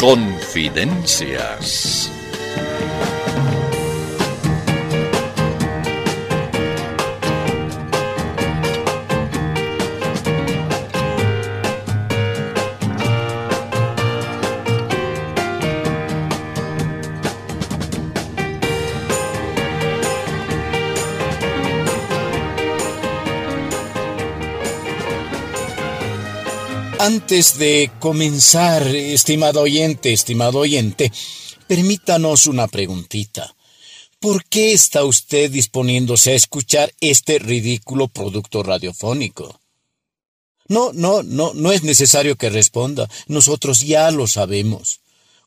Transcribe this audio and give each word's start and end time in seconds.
Confidencias. 0.00 2.10
Antes 27.02 27.56
de 27.56 27.90
comenzar, 27.98 28.86
estimado 28.86 29.62
oyente, 29.62 30.12
estimado 30.12 30.58
oyente, 30.58 31.10
permítanos 31.66 32.46
una 32.46 32.68
preguntita. 32.68 33.56
¿Por 34.18 34.44
qué 34.44 34.74
está 34.74 35.04
usted 35.04 35.50
disponiéndose 35.50 36.32
a 36.32 36.34
escuchar 36.34 36.92
este 37.00 37.38
ridículo 37.38 38.08
producto 38.08 38.62
radiofónico? 38.62 39.58
No, 40.68 40.92
no, 40.92 41.22
no, 41.22 41.54
no 41.54 41.72
es 41.72 41.84
necesario 41.84 42.36
que 42.36 42.50
responda. 42.50 43.08
Nosotros 43.28 43.80
ya 43.80 44.10
lo 44.10 44.26
sabemos. 44.26 45.00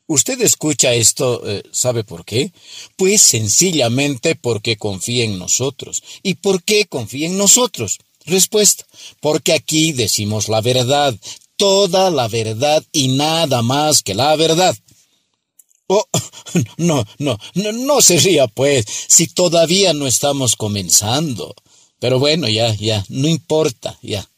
Usted 0.08 0.40
escucha 0.40 0.92
esto, 0.92 1.48
eh, 1.48 1.62
¿sabe 1.70 2.02
por 2.02 2.24
qué? 2.24 2.50
Pues 2.96 3.22
sencillamente 3.22 4.34
porque 4.34 4.76
confía 4.76 5.22
en 5.22 5.38
nosotros. 5.38 6.02
¿Y 6.24 6.34
por 6.34 6.64
qué 6.64 6.86
confía 6.86 7.28
en 7.28 7.38
nosotros? 7.38 8.00
Respuesta, 8.26 8.86
porque 9.20 9.52
aquí 9.52 9.92
decimos 9.92 10.48
la 10.48 10.62
verdad, 10.62 11.14
toda 11.56 12.10
la 12.10 12.28
verdad 12.28 12.82
y 12.92 13.08
nada 13.08 13.62
más 13.62 14.02
que 14.02 14.14
la 14.14 14.36
verdad. 14.36 14.76
Oh, 15.86 16.04
no, 16.78 17.04
no, 17.18 17.38
no, 17.54 17.72
no 17.72 18.00
se 18.00 18.18
ría, 18.18 18.46
pues, 18.46 18.84
si 19.08 19.26
todavía 19.26 19.92
no 19.92 20.06
estamos 20.06 20.56
comenzando. 20.56 21.54
Pero 21.98 22.18
bueno, 22.18 22.48
ya, 22.48 22.74
ya, 22.74 23.04
no 23.08 23.28
importa, 23.28 23.98
ya. 24.02 24.28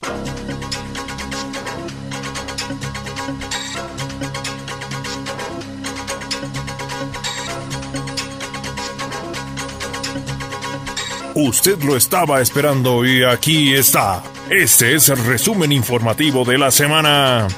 Usted 11.35 11.83
lo 11.83 11.97
estaba 11.97 12.41
esperando 12.41 13.05
y 13.05 13.23
aquí 13.23 13.75
está. 13.75 14.23
Este 14.51 14.95
es 14.95 15.09
el 15.09 15.25
resumen 15.25 15.73
informativo 15.73 16.45
de 16.45 16.57
la 16.57 16.71
semana. 16.71 17.49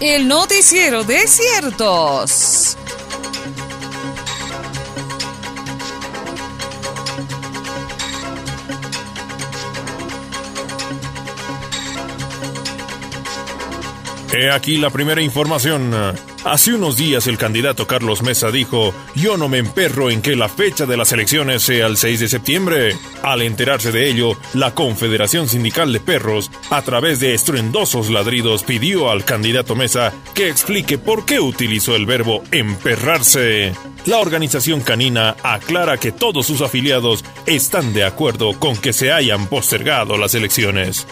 El 0.00 0.26
noticiero 0.26 1.04
de 1.04 1.18
ciertos. 1.28 2.76
He 14.32 14.50
aquí 14.50 14.78
la 14.78 14.88
primera 14.88 15.20
información. 15.20 15.92
Hace 16.44 16.74
unos 16.74 16.96
días 16.96 17.28
el 17.28 17.38
candidato 17.38 17.86
Carlos 17.86 18.22
Mesa 18.22 18.50
dijo, 18.50 18.92
yo 19.14 19.36
no 19.36 19.48
me 19.48 19.58
emperro 19.58 20.10
en 20.10 20.20
que 20.22 20.34
la 20.34 20.48
fecha 20.48 20.86
de 20.86 20.96
las 20.96 21.12
elecciones 21.12 21.62
sea 21.62 21.86
el 21.86 21.96
6 21.96 22.18
de 22.18 22.28
septiembre. 22.28 22.96
Al 23.22 23.42
enterarse 23.42 23.92
de 23.92 24.10
ello, 24.10 24.36
la 24.52 24.74
Confederación 24.74 25.48
Sindical 25.48 25.92
de 25.92 26.00
Perros, 26.00 26.50
a 26.70 26.82
través 26.82 27.20
de 27.20 27.34
estruendosos 27.34 28.10
ladridos, 28.10 28.64
pidió 28.64 29.08
al 29.08 29.24
candidato 29.24 29.76
Mesa 29.76 30.12
que 30.34 30.48
explique 30.48 30.98
por 30.98 31.24
qué 31.24 31.38
utilizó 31.38 31.94
el 31.94 32.06
verbo 32.06 32.42
emperrarse. 32.50 33.72
La 34.06 34.18
organización 34.18 34.80
canina 34.80 35.36
aclara 35.44 35.96
que 35.96 36.10
todos 36.10 36.44
sus 36.44 36.60
afiliados 36.60 37.24
están 37.46 37.94
de 37.94 38.02
acuerdo 38.02 38.58
con 38.58 38.76
que 38.76 38.92
se 38.92 39.12
hayan 39.12 39.46
postergado 39.46 40.18
las 40.18 40.34
elecciones. 40.34 41.06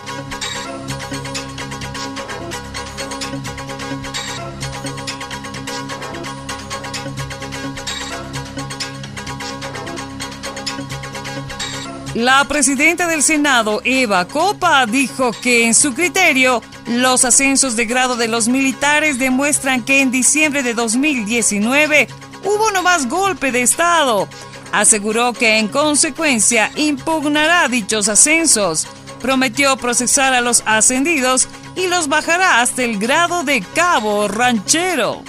La 12.14 12.44
presidenta 12.44 13.06
del 13.06 13.22
Senado, 13.22 13.80
Eva 13.84 14.26
Copa, 14.26 14.84
dijo 14.86 15.30
que 15.30 15.64
en 15.64 15.74
su 15.74 15.94
criterio 15.94 16.60
los 16.86 17.24
ascensos 17.24 17.76
de 17.76 17.86
grado 17.86 18.16
de 18.16 18.26
los 18.26 18.48
militares 18.48 19.20
demuestran 19.20 19.84
que 19.84 20.00
en 20.00 20.10
diciembre 20.10 20.64
de 20.64 20.74
2019 20.74 22.08
hubo 22.42 22.72
no 22.72 22.82
más 22.82 23.08
golpe 23.08 23.52
de 23.52 23.62
Estado. 23.62 24.28
Aseguró 24.72 25.32
que 25.32 25.58
en 25.58 25.68
consecuencia 25.68 26.72
impugnará 26.74 27.68
dichos 27.68 28.08
ascensos. 28.08 28.88
Prometió 29.22 29.76
procesar 29.76 30.34
a 30.34 30.40
los 30.40 30.64
ascendidos 30.66 31.46
y 31.76 31.86
los 31.86 32.08
bajará 32.08 32.60
hasta 32.60 32.82
el 32.82 32.98
grado 32.98 33.44
de 33.44 33.60
cabo 33.60 34.26
ranchero. 34.26 35.22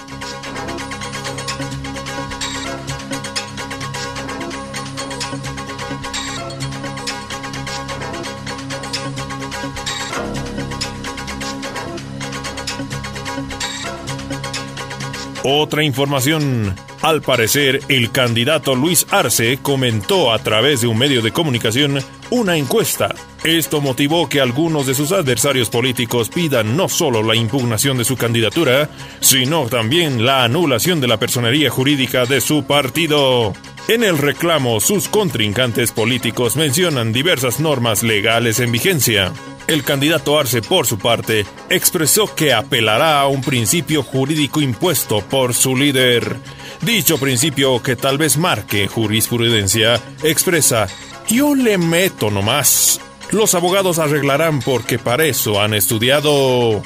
Otra 15.44 15.82
información. 15.82 16.74
Al 17.02 17.20
parecer, 17.20 17.80
el 17.88 18.12
candidato 18.12 18.76
Luis 18.76 19.06
Arce 19.10 19.58
comentó 19.60 20.32
a 20.32 20.38
través 20.38 20.82
de 20.82 20.86
un 20.86 20.96
medio 20.96 21.20
de 21.20 21.32
comunicación 21.32 21.98
una 22.30 22.56
encuesta. 22.56 23.12
Esto 23.42 23.80
motivó 23.80 24.28
que 24.28 24.40
algunos 24.40 24.86
de 24.86 24.94
sus 24.94 25.10
adversarios 25.10 25.68
políticos 25.68 26.28
pidan 26.28 26.76
no 26.76 26.88
solo 26.88 27.24
la 27.24 27.34
impugnación 27.34 27.98
de 27.98 28.04
su 28.04 28.16
candidatura, 28.16 28.88
sino 29.18 29.66
también 29.66 30.24
la 30.24 30.44
anulación 30.44 31.00
de 31.00 31.08
la 31.08 31.18
personería 31.18 31.70
jurídica 31.70 32.24
de 32.24 32.40
su 32.40 32.62
partido. 32.64 33.52
En 33.88 34.04
el 34.04 34.18
reclamo, 34.18 34.78
sus 34.78 35.08
contrincantes 35.08 35.90
políticos 35.90 36.54
mencionan 36.54 37.12
diversas 37.12 37.58
normas 37.58 38.04
legales 38.04 38.60
en 38.60 38.70
vigencia. 38.70 39.32
El 39.66 39.84
candidato 39.84 40.38
Arce, 40.38 40.60
por 40.60 40.86
su 40.86 40.98
parte, 40.98 41.46
expresó 41.70 42.34
que 42.34 42.52
apelará 42.52 43.20
a 43.20 43.28
un 43.28 43.42
principio 43.42 44.02
jurídico 44.02 44.60
impuesto 44.60 45.20
por 45.20 45.54
su 45.54 45.76
líder. 45.76 46.36
Dicho 46.80 47.18
principio, 47.18 47.82
que 47.82 47.94
tal 47.96 48.18
vez 48.18 48.36
marque 48.36 48.88
jurisprudencia, 48.88 50.00
expresa, 50.22 50.88
yo 51.28 51.54
le 51.54 51.78
meto 51.78 52.30
nomás. 52.30 53.00
Los 53.30 53.54
abogados 53.54 53.98
arreglarán 53.98 54.60
porque 54.60 54.98
para 54.98 55.24
eso 55.24 55.60
han 55.60 55.74
estudiado. 55.74 56.82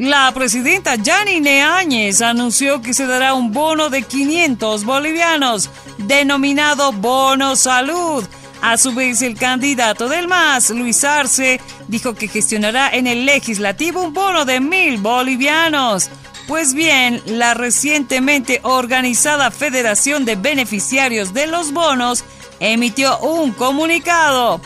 La 0.00 0.32
presidenta 0.32 0.94
Janine 0.96 1.62
Áñez 1.62 2.22
anunció 2.22 2.80
que 2.80 2.94
se 2.94 3.06
dará 3.06 3.34
un 3.34 3.52
bono 3.52 3.90
de 3.90 4.02
500 4.02 4.86
bolivianos, 4.86 5.68
denominado 5.98 6.90
Bono 6.90 7.54
Salud. 7.54 8.24
A 8.62 8.78
su 8.78 8.94
vez, 8.94 9.20
el 9.20 9.34
candidato 9.36 10.08
del 10.08 10.26
MAS, 10.26 10.70
Luis 10.70 11.04
Arce, 11.04 11.60
dijo 11.86 12.14
que 12.14 12.28
gestionará 12.28 12.88
en 12.88 13.06
el 13.06 13.26
legislativo 13.26 14.00
un 14.00 14.14
bono 14.14 14.46
de 14.46 14.60
mil 14.60 14.96
bolivianos. 14.96 16.08
Pues 16.48 16.72
bien, 16.72 17.20
la 17.26 17.52
recientemente 17.52 18.60
organizada 18.62 19.50
Federación 19.50 20.24
de 20.24 20.36
Beneficiarios 20.36 21.34
de 21.34 21.46
los 21.46 21.74
Bonos 21.74 22.24
emitió 22.58 23.18
un 23.18 23.52
comunicado 23.52 24.62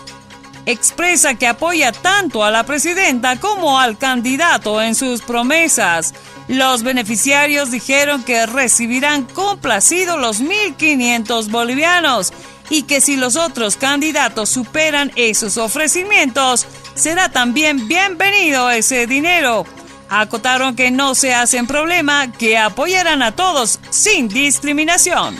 expresa 0.67 1.35
que 1.35 1.47
apoya 1.47 1.93
tanto 1.93 2.45
a 2.45 2.51
la 2.51 2.65
presidenta 2.65 3.39
como 3.39 3.79
al 3.79 3.99
candidato 3.99 4.81
en 4.81 4.95
sus 4.95 5.23
promesas. 5.23 6.15
Los 6.49 6.83
beneficiarios 6.83 7.71
dijeron 7.71 8.23
que 8.23 8.47
recibirán 8.47 9.25
complacidos 9.25 10.19
los 10.19 10.43
1.500 10.43 11.51
bolivianos 11.51 12.33
y 12.71 12.83
que 12.83 13.01
si 13.01 13.17
los 13.17 13.37
otros 13.37 13.77
candidatos 13.77 14.49
superan 14.49 15.13
esos 15.17 15.57
ofrecimientos, 15.59 16.67
será 16.95 17.29
también 17.31 17.89
bienvenido 17.89 18.71
ese 18.71 19.07
dinero. 19.07 19.67
Acotaron 20.09 20.77
que 20.77 20.91
no 20.91 21.15
se 21.15 21.35
hacen 21.35 21.67
problema, 21.67 22.31
que 22.33 22.59
apoyarán 22.59 23.23
a 23.23 23.33
todos 23.33 23.81
sin 23.91 24.29
discriminación. 24.29 25.39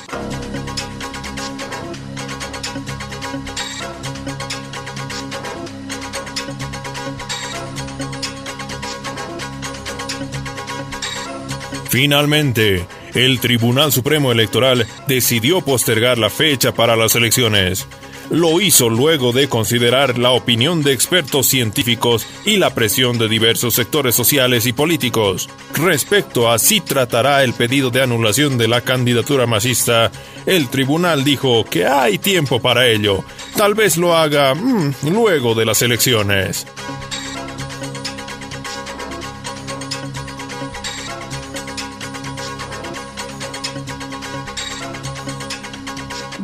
Finalmente, 11.95 12.85
el 13.15 13.39
Tribunal 13.39 13.93
Supremo 13.93 14.33
Electoral 14.33 14.85
decidió 15.07 15.61
postergar 15.61 16.19
la 16.19 16.29
fecha 16.29 16.75
para 16.75 16.97
las 16.97 17.15
elecciones. 17.15 17.87
Lo 18.31 18.61
hizo 18.61 18.91
luego 18.91 19.31
de 19.31 19.49
considerar 19.49 20.19
la 20.19 20.33
opinión 20.33 20.83
de 20.83 20.93
expertos 20.93 21.47
científicos 21.47 22.27
y 22.45 22.57
la 22.57 22.75
presión 22.75 23.17
de 23.17 23.29
diversos 23.29 23.75
sectores 23.75 24.17
sociales 24.17 24.67
y 24.67 24.73
políticos. 24.73 25.49
Respecto 25.75 26.51
a 26.51 26.59
si 26.59 26.81
tratará 26.81 27.45
el 27.45 27.53
pedido 27.53 27.91
de 27.91 28.03
anulación 28.03 28.59
de 28.59 28.67
la 28.67 28.81
candidatura 28.81 29.47
masista, 29.47 30.11
el 30.47 30.71
tribunal 30.71 31.23
dijo 31.23 31.65
que 31.65 31.87
hay 31.87 32.19
tiempo 32.19 32.61
para 32.61 32.89
ello. 32.89 33.25
Tal 33.57 33.75
vez 33.75 33.97
lo 33.99 34.17
haga 34.17 34.53
mm, 34.53 34.95
luego 35.13 35.55
de 35.55 35.65
las 35.65 35.81
elecciones. 35.81 36.67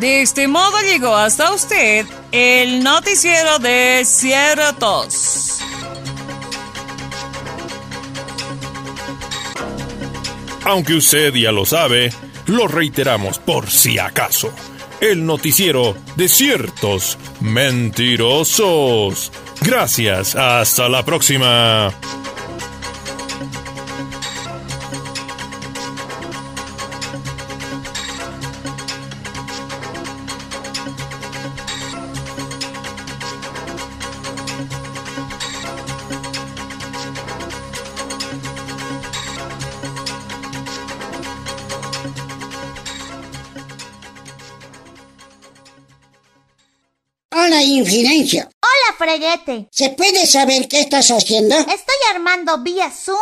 De 0.01 0.23
este 0.23 0.49
modo 0.49 0.81
llegó 0.81 1.15
hasta 1.15 1.53
usted 1.53 2.07
el 2.33 2.83
noticiero 2.83 3.59
de 3.59 4.03
ciertos. 4.07 5.59
Aunque 10.65 10.95
usted 10.95 11.35
ya 11.35 11.53
lo 11.53 11.67
sabe, 11.67 12.11
lo 12.47 12.67
reiteramos 12.67 13.39
por 13.39 13.71
si 13.71 13.99
acaso. 13.99 14.51
El 15.03 15.27
noticiero 15.27 15.95
de 16.17 16.31
ciertos 16.31 17.19
mentirosos. 17.41 19.31
Gracias, 19.61 20.35
hasta 20.35 20.89
la 20.89 21.05
próxima. 21.05 21.93
Infidencia. 47.77 48.49
Hola, 48.61 48.97
Freguete. 48.99 49.69
¿Se 49.71 49.91
puede 49.91 50.27
saber 50.27 50.69
qué 50.69 50.81
estás 50.81 51.11
haciendo? 51.11 51.57
Estoy 51.57 51.97
armando 52.15 52.59
vía 52.59 52.91
Zoom 52.91 53.19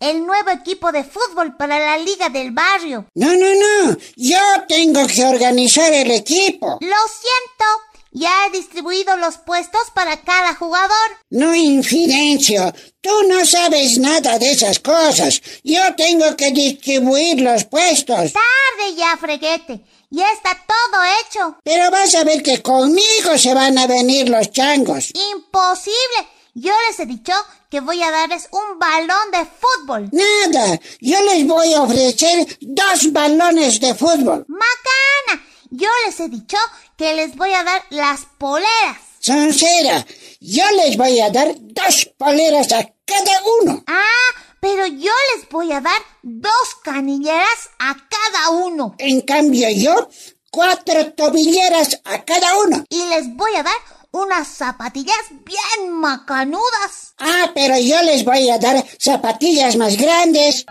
el 0.00 0.24
nuevo 0.24 0.50
equipo 0.50 0.90
de 0.92 1.04
fútbol 1.04 1.56
para 1.56 1.78
la 1.78 1.98
Liga 1.98 2.30
del 2.30 2.52
Barrio. 2.52 3.06
No, 3.14 3.34
no, 3.36 3.54
no. 3.54 3.96
Yo 4.16 4.38
tengo 4.66 5.06
que 5.06 5.24
organizar 5.24 5.92
el 5.92 6.10
equipo. 6.10 6.78
Lo 6.80 6.88
siento. 6.88 7.64
Ya 8.12 8.46
he 8.46 8.50
distribuido 8.50 9.16
los 9.18 9.38
puestos 9.38 9.82
para 9.94 10.16
cada 10.22 10.54
jugador. 10.56 10.90
No, 11.28 11.54
Infidencio. 11.54 12.74
Tú 13.00 13.10
no 13.28 13.46
sabes 13.46 13.98
nada 13.98 14.38
de 14.38 14.50
esas 14.50 14.80
cosas. 14.80 15.40
Yo 15.62 15.80
tengo 15.96 16.34
que 16.36 16.50
distribuir 16.50 17.40
los 17.40 17.64
puestos. 17.66 18.32
Tarde 18.32 18.94
ya, 18.96 19.16
Freguete. 19.16 19.80
Ya 20.10 20.30
está 20.32 20.58
todo 20.66 21.02
hecho. 21.20 21.56
Pero 21.62 21.90
vas 21.90 22.14
a 22.16 22.24
ver 22.24 22.42
que 22.42 22.60
conmigo 22.60 23.38
se 23.38 23.54
van 23.54 23.78
a 23.78 23.86
venir 23.86 24.28
los 24.28 24.50
changos. 24.50 25.12
Imposible. 25.32 26.28
Yo 26.54 26.72
les 26.88 26.98
he 26.98 27.06
dicho 27.06 27.32
que 27.70 27.80
voy 27.80 28.02
a 28.02 28.10
darles 28.10 28.48
un 28.50 28.78
balón 28.78 29.30
de 29.30 29.46
fútbol. 29.46 30.10
Nada. 30.10 30.80
Yo 31.00 31.22
les 31.22 31.46
voy 31.46 31.72
a 31.74 31.82
ofrecer 31.82 32.58
dos 32.60 33.12
balones 33.12 33.78
de 33.78 33.94
fútbol. 33.94 34.44
Macana. 34.48 35.44
Yo 35.70 35.88
les 36.04 36.18
he 36.18 36.28
dicho 36.28 36.56
que 36.96 37.14
les 37.14 37.36
voy 37.36 37.52
a 37.54 37.62
dar 37.62 37.84
las 37.90 38.26
poleras. 38.36 38.98
Soncera. 39.20 40.04
Yo 40.40 40.64
les 40.72 40.96
voy 40.96 41.20
a 41.20 41.30
dar 41.30 41.54
dos 41.56 42.10
poleras 42.18 42.72
a 42.72 42.82
cada 43.04 43.42
uno. 43.62 43.84
Ah, 43.86 44.49
pero 44.60 44.86
yo 44.86 45.12
les 45.34 45.48
voy 45.48 45.72
a 45.72 45.80
dar 45.80 46.00
dos 46.22 46.74
canilleras 46.82 47.70
a 47.78 47.96
cada 48.08 48.50
uno. 48.50 48.94
En 48.98 49.22
cambio 49.22 49.68
yo, 49.70 50.08
cuatro 50.50 51.12
tobilleras 51.14 52.00
a 52.04 52.22
cada 52.24 52.58
uno. 52.58 52.84
Y 52.88 53.02
les 53.08 53.34
voy 53.34 53.54
a 53.56 53.62
dar 53.62 53.76
unas 54.12 54.48
zapatillas 54.48 55.24
bien 55.30 55.92
macanudas. 55.92 57.14
Ah, 57.18 57.50
pero 57.54 57.78
yo 57.78 58.02
les 58.02 58.24
voy 58.24 58.50
a 58.50 58.58
dar 58.58 58.84
zapatillas 58.98 59.76
más 59.76 59.96
grandes. 59.96 60.66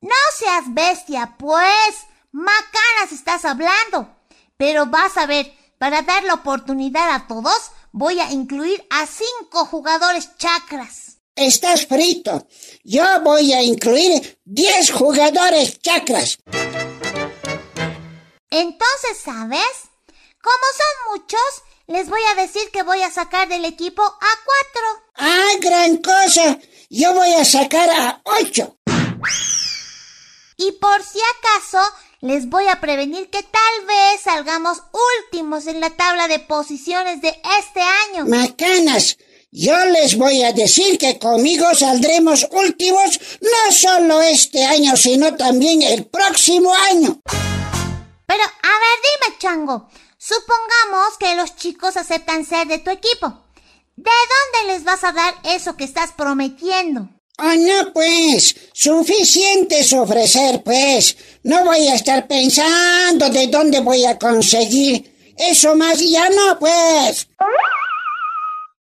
No 0.00 0.14
seas 0.36 0.64
bestia, 0.68 1.36
pues. 1.38 2.06
Macanas 2.32 3.12
estás 3.12 3.44
hablando. 3.44 4.08
Pero 4.56 4.86
vas 4.86 5.16
a 5.16 5.26
ver, 5.26 5.52
para 5.78 6.02
dar 6.02 6.24
la 6.24 6.34
oportunidad 6.34 7.10
a 7.10 7.26
todos, 7.26 7.72
voy 7.92 8.18
a 8.20 8.30
incluir 8.32 8.86
a 8.90 9.06
cinco 9.06 9.66
jugadores 9.66 10.36
chakras. 10.38 11.11
Estás 11.36 11.86
frito. 11.86 12.46
Yo 12.84 13.04
voy 13.22 13.52
a 13.54 13.62
incluir 13.62 14.38
10 14.44 14.92
jugadores 14.92 15.78
chakras. 15.80 16.38
Entonces, 18.50 19.18
¿sabes? 19.24 19.60
Como 20.42 20.64
son 20.76 21.12
muchos, 21.12 21.40
les 21.86 22.10
voy 22.10 22.20
a 22.30 22.34
decir 22.42 22.70
que 22.70 22.82
voy 22.82 23.00
a 23.02 23.10
sacar 23.10 23.48
del 23.48 23.64
equipo 23.64 24.02
a 24.02 24.18
cuatro. 24.44 25.04
¡Ah, 25.14 25.52
gran 25.60 25.96
cosa! 25.98 26.58
Yo 26.90 27.14
voy 27.14 27.32
a 27.32 27.44
sacar 27.46 27.88
a 27.88 28.20
ocho. 28.24 28.76
Y 30.58 30.72
por 30.72 31.02
si 31.02 31.18
acaso, 31.38 31.80
les 32.20 32.50
voy 32.50 32.68
a 32.68 32.80
prevenir 32.80 33.30
que 33.30 33.42
tal 33.42 33.86
vez 33.86 34.20
salgamos 34.22 34.82
últimos 35.22 35.66
en 35.66 35.80
la 35.80 35.90
tabla 35.90 36.28
de 36.28 36.40
posiciones 36.40 37.22
de 37.22 37.40
este 37.58 37.80
año. 37.80 38.26
Macanas, 38.26 39.16
yo 39.52 39.84
les 39.84 40.16
voy 40.16 40.42
a 40.42 40.52
decir 40.52 40.96
que 40.96 41.18
conmigo 41.18 41.66
saldremos 41.74 42.48
últimos 42.52 43.20
no 43.40 43.72
solo 43.72 44.22
este 44.22 44.64
año, 44.64 44.96
sino 44.96 45.36
también 45.36 45.82
el 45.82 46.06
próximo 46.06 46.74
año. 46.74 47.20
Pero, 48.26 48.42
a 48.42 48.72
ver, 48.82 48.98
dime, 49.04 49.38
Chango. 49.38 49.90
Supongamos 50.16 51.18
que 51.20 51.36
los 51.36 51.54
chicos 51.56 51.98
aceptan 51.98 52.46
ser 52.46 52.66
de 52.66 52.78
tu 52.78 52.90
equipo. 52.90 53.44
¿De 53.94 54.10
dónde 54.10 54.72
les 54.72 54.84
vas 54.84 55.04
a 55.04 55.12
dar 55.12 55.34
eso 55.44 55.76
que 55.76 55.84
estás 55.84 56.12
prometiendo? 56.12 57.10
Ah, 57.36 57.54
no, 57.56 57.92
pues. 57.92 58.56
Suficiente 58.72 59.80
es 59.80 59.92
ofrecer, 59.92 60.62
pues. 60.62 61.14
No 61.42 61.62
voy 61.64 61.88
a 61.88 61.94
estar 61.94 62.26
pensando 62.26 63.28
de 63.28 63.48
dónde 63.48 63.80
voy 63.80 64.06
a 64.06 64.18
conseguir. 64.18 65.34
Eso 65.36 65.74
más 65.74 65.98
ya 66.00 66.30
no, 66.30 66.58
pues. 66.58 67.28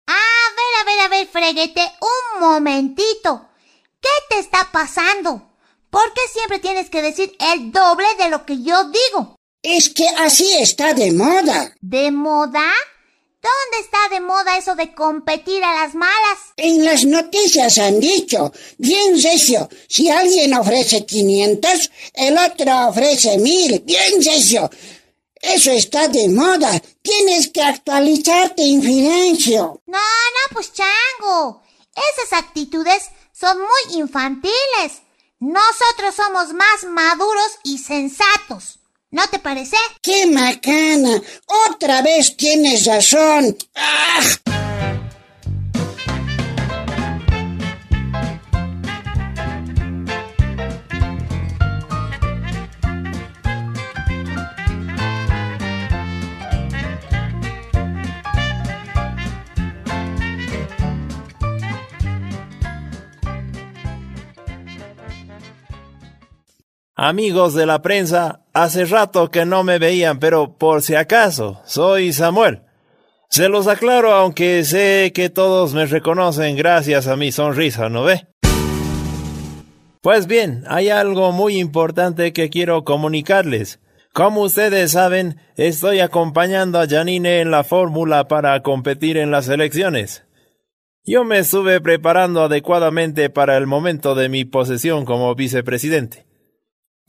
A 0.08 0.14
ver, 0.14 0.82
a 0.82 0.84
ver, 0.86 1.00
a 1.00 1.08
ver, 1.10 1.28
freguete, 1.28 1.82
un 2.02 2.42
momentito. 2.42 3.50
¿Qué 4.02 4.10
te 4.30 4.40
está 4.40 4.70
pasando? 4.72 5.50
¿Por 5.90 6.14
qué 6.14 6.22
siempre 6.32 6.60
tienes 6.60 6.90
que 6.90 7.02
decir 7.02 7.36
el 7.40 7.72
doble 7.72 8.08
de 8.18 8.30
lo 8.30 8.46
que 8.46 8.62
yo 8.62 8.84
digo? 8.86 9.36
Es 9.62 9.90
que 9.90 10.08
así 10.10 10.52
está 10.54 10.94
de 10.94 11.12
moda. 11.12 11.74
¿De 11.80 12.12
moda? 12.12 12.70
¿Dónde 13.44 13.80
está 13.82 13.98
de 14.10 14.22
moda 14.22 14.58
eso 14.58 14.74
de 14.76 14.94
competir 14.94 15.64
a 15.64 15.74
las 15.74 15.96
malas? 15.96 16.40
En 16.56 16.86
las 16.86 17.04
noticias 17.04 17.78
han 17.78 18.00
dicho, 18.00 18.54
bien 18.78 19.22
recio, 19.22 19.70
si 19.90 20.10
alguien 20.10 20.54
ofrece 20.54 21.06
500, 21.06 21.92
el 22.14 22.38
otro 22.38 22.88
ofrece 22.88 23.38
1000, 23.38 23.82
bien 23.82 24.24
recio. 24.24 24.70
Eso 25.44 25.72
está 25.72 26.08
de 26.08 26.30
moda. 26.30 26.82
Tienes 27.02 27.50
que 27.50 27.62
actualizarte, 27.62 28.64
Infidencio. 28.64 29.82
No, 29.86 29.98
no, 29.98 30.54
pues 30.54 30.72
chango. 30.72 31.62
Esas 31.94 32.40
actitudes 32.40 33.10
son 33.34 33.58
muy 33.60 34.00
infantiles. 34.00 35.02
Nosotros 35.40 36.16
somos 36.16 36.54
más 36.54 36.86
maduros 36.86 37.60
y 37.66 37.78
sensatos. 37.78 38.80
¿No 39.12 39.28
te 39.28 39.38
parece? 39.38 39.76
¡Qué 40.02 40.26
macana! 40.26 41.22
Otra 41.70 42.02
vez 42.02 42.38
tienes 42.38 42.86
razón. 42.86 43.56
¡Ah! 43.76 44.53
Amigos 66.96 67.56
de 67.56 67.66
la 67.66 67.82
prensa, 67.82 68.42
hace 68.54 68.86
rato 68.86 69.32
que 69.32 69.46
no 69.46 69.64
me 69.64 69.80
veían, 69.80 70.20
pero 70.20 70.60
por 70.60 70.84
si 70.84 70.94
acaso, 70.94 71.60
soy 71.66 72.14
Samuel. 72.14 72.62
Se 73.32 73.50
los 73.50 73.66
aclaro, 73.68 74.14
aunque 74.14 74.64
sé 74.64 75.12
que 75.12 75.32
todos 75.32 75.74
me 75.74 75.88
reconocen 75.88 76.56
gracias 76.56 77.08
a 77.08 77.16
mi 77.16 77.32
sonrisa, 77.32 77.90
¿no 77.90 78.04
ve? 78.04 78.28
Pues 80.02 80.28
bien, 80.28 80.66
hay 80.68 80.90
algo 80.90 81.32
muy 81.32 81.58
importante 81.58 82.32
que 82.32 82.52
quiero 82.52 82.84
comunicarles. 82.84 83.80
Como 84.14 84.42
ustedes 84.42 84.92
saben, 84.92 85.40
estoy 85.58 86.00
acompañando 86.00 86.80
a 86.80 86.88
Janine 86.88 87.40
en 87.40 87.50
la 87.50 87.64
fórmula 87.64 88.28
para 88.28 88.62
competir 88.62 89.18
en 89.18 89.32
las 89.32 89.50
elecciones. 89.50 90.26
Yo 91.04 91.24
me 91.24 91.40
estuve 91.40 91.82
preparando 91.82 92.44
adecuadamente 92.44 93.32
para 93.32 93.58
el 93.58 93.66
momento 93.66 94.14
de 94.14 94.30
mi 94.30 94.46
posesión 94.46 95.06
como 95.06 95.34
vicepresidente. 95.34 96.28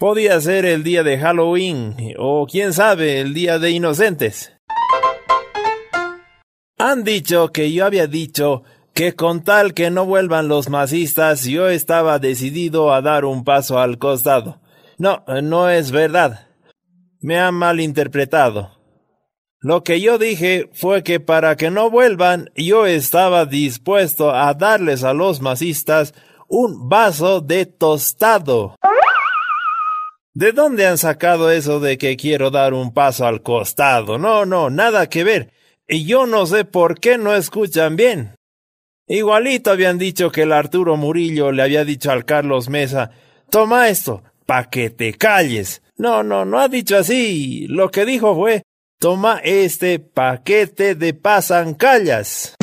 Podía 0.04 0.38
ser 0.38 0.66
el 0.66 0.84
día 0.84 1.02
de 1.02 1.18
Halloween 1.18 1.96
o 2.18 2.46
quién 2.46 2.74
sabe, 2.74 3.22
el 3.22 3.32
día 3.32 3.58
de 3.58 3.70
inocentes. 3.70 4.52
Han 6.76 7.04
dicho 7.04 7.52
que 7.52 7.72
yo 7.72 7.86
había 7.86 8.06
dicho 8.06 8.64
que 8.92 9.14
con 9.14 9.44
tal 9.44 9.72
que 9.72 9.90
no 9.90 10.04
vuelvan 10.04 10.46
los 10.46 10.68
masistas 10.68 11.46
yo 11.46 11.70
estaba 11.70 12.18
decidido 12.18 12.92
a 12.92 13.00
dar 13.00 13.24
un 13.24 13.44
paso 13.44 13.78
al 13.78 13.96
costado. 13.96 14.60
No, 14.98 15.24
no 15.42 15.70
es 15.70 15.90
verdad. 15.90 16.48
Me 17.22 17.40
han 17.40 17.54
malinterpretado. 17.54 18.72
Lo 19.58 19.84
que 19.84 20.02
yo 20.02 20.18
dije 20.18 20.68
fue 20.74 21.02
que 21.02 21.18
para 21.18 21.56
que 21.56 21.70
no 21.70 21.88
vuelvan 21.88 22.50
yo 22.54 22.84
estaba 22.84 23.46
dispuesto 23.46 24.32
a 24.32 24.52
darles 24.52 25.02
a 25.02 25.14
los 25.14 25.40
masistas 25.40 26.12
un 26.46 26.90
vaso 26.90 27.40
de 27.40 27.64
tostado. 27.64 28.76
¿De 30.34 30.52
dónde 30.52 30.86
han 30.86 30.98
sacado 30.98 31.50
eso 31.50 31.80
de 31.80 31.96
que 31.96 32.16
quiero 32.16 32.50
dar 32.50 32.74
un 32.74 32.92
paso 32.92 33.26
al 33.26 33.42
costado? 33.42 34.18
No, 34.18 34.44
no, 34.44 34.68
nada 34.68 35.08
que 35.08 35.24
ver. 35.24 35.52
Y 35.86 36.04
yo 36.04 36.26
no 36.26 36.46
sé 36.46 36.64
por 36.64 36.98
qué 36.98 37.18
no 37.18 37.34
escuchan 37.34 37.96
bien. 37.96 38.34
Igualito 39.06 39.70
habían 39.70 39.96
dicho 39.96 40.30
que 40.30 40.42
el 40.42 40.52
Arturo 40.52 40.96
Murillo 40.96 41.52
le 41.52 41.62
había 41.62 41.84
dicho 41.84 42.10
al 42.10 42.24
Carlos 42.24 42.68
Mesa, 42.68 43.10
toma 43.50 43.88
esto, 43.88 44.22
pa' 44.46 44.68
que 44.70 44.90
te 44.90 45.14
calles. 45.14 45.82
No, 45.96 46.22
no, 46.22 46.44
no 46.44 46.58
ha 46.58 46.68
dicho 46.68 46.96
así. 46.96 47.66
Lo 47.68 47.90
que 47.90 48.04
dijo 48.04 48.34
fue, 48.34 48.62
Toma 49.04 49.38
este 49.44 49.98
paquete 49.98 50.94
de 50.94 51.12
pasancallas. 51.12 52.54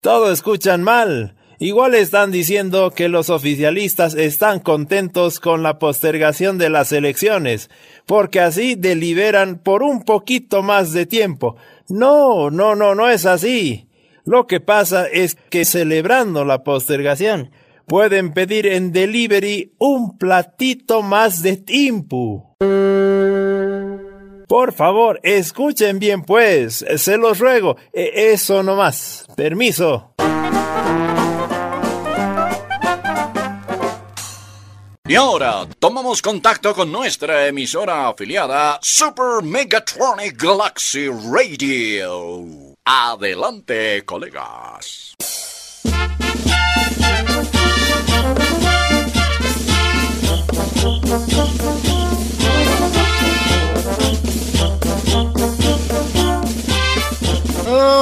Todo 0.00 0.32
escuchan 0.32 0.82
mal. 0.82 1.35
Igual 1.58 1.94
están 1.94 2.30
diciendo 2.30 2.90
que 2.90 3.08
los 3.08 3.30
oficialistas 3.30 4.14
están 4.14 4.60
contentos 4.60 5.40
con 5.40 5.62
la 5.62 5.78
postergación 5.78 6.58
de 6.58 6.68
las 6.68 6.92
elecciones, 6.92 7.70
porque 8.04 8.40
así 8.40 8.74
deliberan 8.74 9.58
por 9.58 9.82
un 9.82 10.02
poquito 10.02 10.62
más 10.62 10.92
de 10.92 11.06
tiempo. 11.06 11.56
No, 11.88 12.50
no, 12.50 12.74
no, 12.74 12.94
no 12.94 13.08
es 13.08 13.24
así. 13.24 13.88
Lo 14.24 14.46
que 14.46 14.60
pasa 14.60 15.06
es 15.06 15.36
que 15.50 15.64
celebrando 15.64 16.44
la 16.44 16.62
postergación, 16.62 17.52
pueden 17.86 18.32
pedir 18.32 18.66
en 18.66 18.92
delivery 18.92 19.72
un 19.78 20.18
platito 20.18 21.00
más 21.02 21.42
de 21.42 21.56
tiempo. 21.56 22.54
Por 24.48 24.72
favor, 24.72 25.20
escuchen 25.22 25.98
bien 25.98 26.22
pues, 26.22 26.84
se 26.96 27.16
los 27.16 27.38
ruego, 27.38 27.76
e, 27.92 28.32
eso 28.32 28.62
no 28.62 28.76
más. 28.76 29.26
Permiso. 29.36 30.12
Y 35.08 35.14
ahora 35.14 35.68
tomamos 35.78 36.20
contacto 36.20 36.74
con 36.74 36.90
nuestra 36.90 37.46
emisora 37.46 38.08
afiliada 38.08 38.80
Super 38.82 39.40
Megatronic 39.40 40.36
Galaxy 40.36 41.06
Radio. 41.08 42.74
Adelante, 42.84 44.04
colegas. 44.04 45.14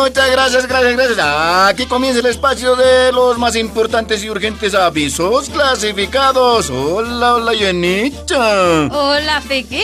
Muchas 0.05 0.31
gracias, 0.31 0.67
gracias, 0.67 0.97
gracias. 0.97 1.19
Aquí 1.19 1.87
comienza 1.87 2.21
el 2.21 2.27
espacio 2.27 2.77
de 2.77 3.11
los 3.11 3.39
más 3.39 3.57
importantes 3.57 4.23
y 4.23 4.29
urgentes 4.29 4.75
avisos 4.75 5.49
clasificados. 5.49 6.69
Hola, 6.69 7.37
hola, 7.37 7.55
Yenita. 7.55 8.89
Hola, 8.93 9.41
Fequillo. 9.41 9.81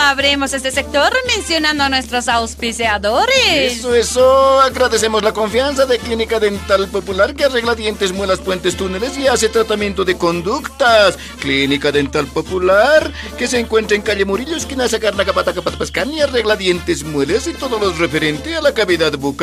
Abremos 0.00 0.52
este 0.52 0.70
sector 0.70 1.10
mencionando 1.34 1.84
a 1.84 1.88
nuestros 1.88 2.28
auspiciadores. 2.28 3.78
Eso, 3.78 3.94
eso. 3.94 4.60
Agradecemos 4.60 5.22
la 5.22 5.32
confianza 5.32 5.86
de 5.86 5.98
Clínica 5.98 6.38
Dental 6.38 6.86
Popular 6.88 7.34
que 7.34 7.46
arregla 7.46 7.74
dientes, 7.74 8.12
muelas, 8.12 8.40
puentes, 8.40 8.76
túneles 8.76 9.16
y 9.16 9.28
hace 9.28 9.48
tratamiento 9.48 10.04
de 10.04 10.18
conductas. 10.18 11.16
Clínica 11.40 11.90
Dental 11.90 12.26
Popular 12.26 13.10
que 13.38 13.48
se 13.48 13.58
encuentra 13.58 13.96
en 13.96 14.02
calle 14.02 14.26
Murillo, 14.26 14.56
esquina 14.56 14.86
Sacar 14.88 15.14
la 15.14 15.24
Capata 15.24 15.54
Capatapascán 15.54 16.12
y 16.12 16.20
arregla 16.20 16.54
dientes, 16.54 17.02
muelas 17.02 17.46
y 17.46 17.54
todo 17.54 17.78
lo 17.78 17.90
referente 17.94 18.54
a 18.54 18.60
la 18.60 18.74
cavidad 18.74 19.12
bucal. 19.12 19.37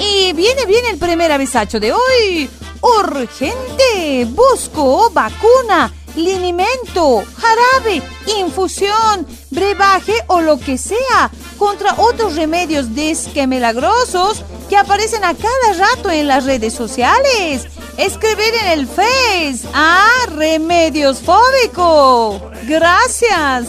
Y 0.00 0.32
viene 0.32 0.64
bien 0.64 0.86
el 0.90 0.96
primer 0.96 1.32
avisacho 1.32 1.78
de 1.78 1.92
hoy. 1.92 2.48
Urgente, 2.80 4.26
busco 4.30 5.10
vacuna 5.10 5.92
linimento, 6.16 7.22
jarabe, 7.36 8.02
infusión, 8.38 9.26
brebaje 9.50 10.14
o 10.28 10.40
lo 10.40 10.58
que 10.58 10.78
sea 10.78 11.30
contra 11.58 11.94
otros 11.98 12.36
remedios 12.36 12.94
desquemelagrosos 12.94 14.44
que 14.68 14.76
aparecen 14.76 15.24
a 15.24 15.34
cada 15.34 15.72
rato 15.78 16.10
en 16.10 16.28
las 16.28 16.44
redes 16.44 16.74
sociales. 16.74 17.66
Escribir 17.96 18.54
en 18.62 18.78
el 18.78 18.86
Face. 18.86 19.66
Ah, 19.72 20.26
Remedios 20.34 21.20
Fóbico. 21.20 22.40
Gracias. 22.64 23.68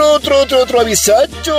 Otro, 0.00 0.42
otro, 0.42 0.62
otro, 0.62 0.80
avisacho. 0.80 1.56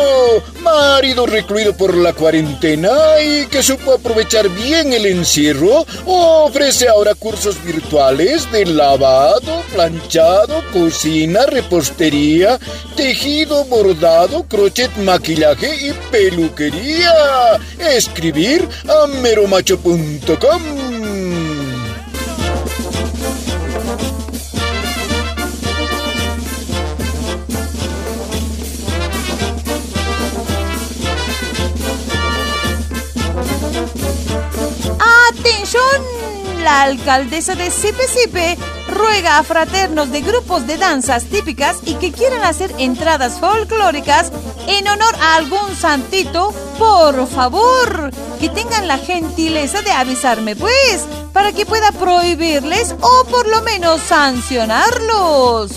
Marido 0.61 1.25
recluido 1.25 1.75
por 1.75 1.93
la 1.93 2.13
cuarentena 2.13 2.89
y 3.21 3.47
que 3.47 3.61
supo 3.61 3.95
aprovechar 3.95 4.47
bien 4.47 4.93
el 4.93 5.05
encierro, 5.07 5.85
ofrece 6.05 6.87
ahora 6.87 7.15
cursos 7.15 7.61
virtuales 7.65 8.49
de 8.49 8.65
lavado, 8.65 9.61
planchado, 9.73 10.63
cocina, 10.71 11.47
repostería, 11.47 12.57
tejido, 12.95 13.65
bordado, 13.65 14.43
crochet, 14.43 14.95
maquillaje 14.99 15.87
y 15.87 15.91
peluquería. 16.09 17.11
Escribir 17.77 18.65
a 18.87 19.07
meromacho.com. 19.07 20.98
Alcaldesa 36.81 37.55
de 37.55 37.71
Sipe 37.71 38.07
Sipe 38.07 38.57
ruega 38.87 39.37
a 39.37 39.43
fraternos 39.43 40.11
de 40.11 40.21
grupos 40.21 40.65
de 40.65 40.77
danzas 40.77 41.25
típicas 41.25 41.77
y 41.85 41.95
que 41.95 42.11
quieran 42.11 42.43
hacer 42.43 42.73
entradas 42.77 43.39
folclóricas 43.39 44.31
en 44.67 44.87
honor 44.87 45.13
a 45.21 45.35
algún 45.35 45.75
santito, 45.75 46.53
por 46.77 47.27
favor, 47.27 48.11
que 48.39 48.49
tengan 48.49 48.87
la 48.87 48.97
gentileza 48.97 49.81
de 49.81 49.91
avisarme, 49.91 50.55
pues, 50.55 51.05
para 51.33 51.51
que 51.51 51.65
pueda 51.65 51.91
prohibirles 51.91 52.95
o 53.01 53.25
por 53.29 53.47
lo 53.47 53.61
menos 53.61 54.01
sancionarlos. 54.01 55.71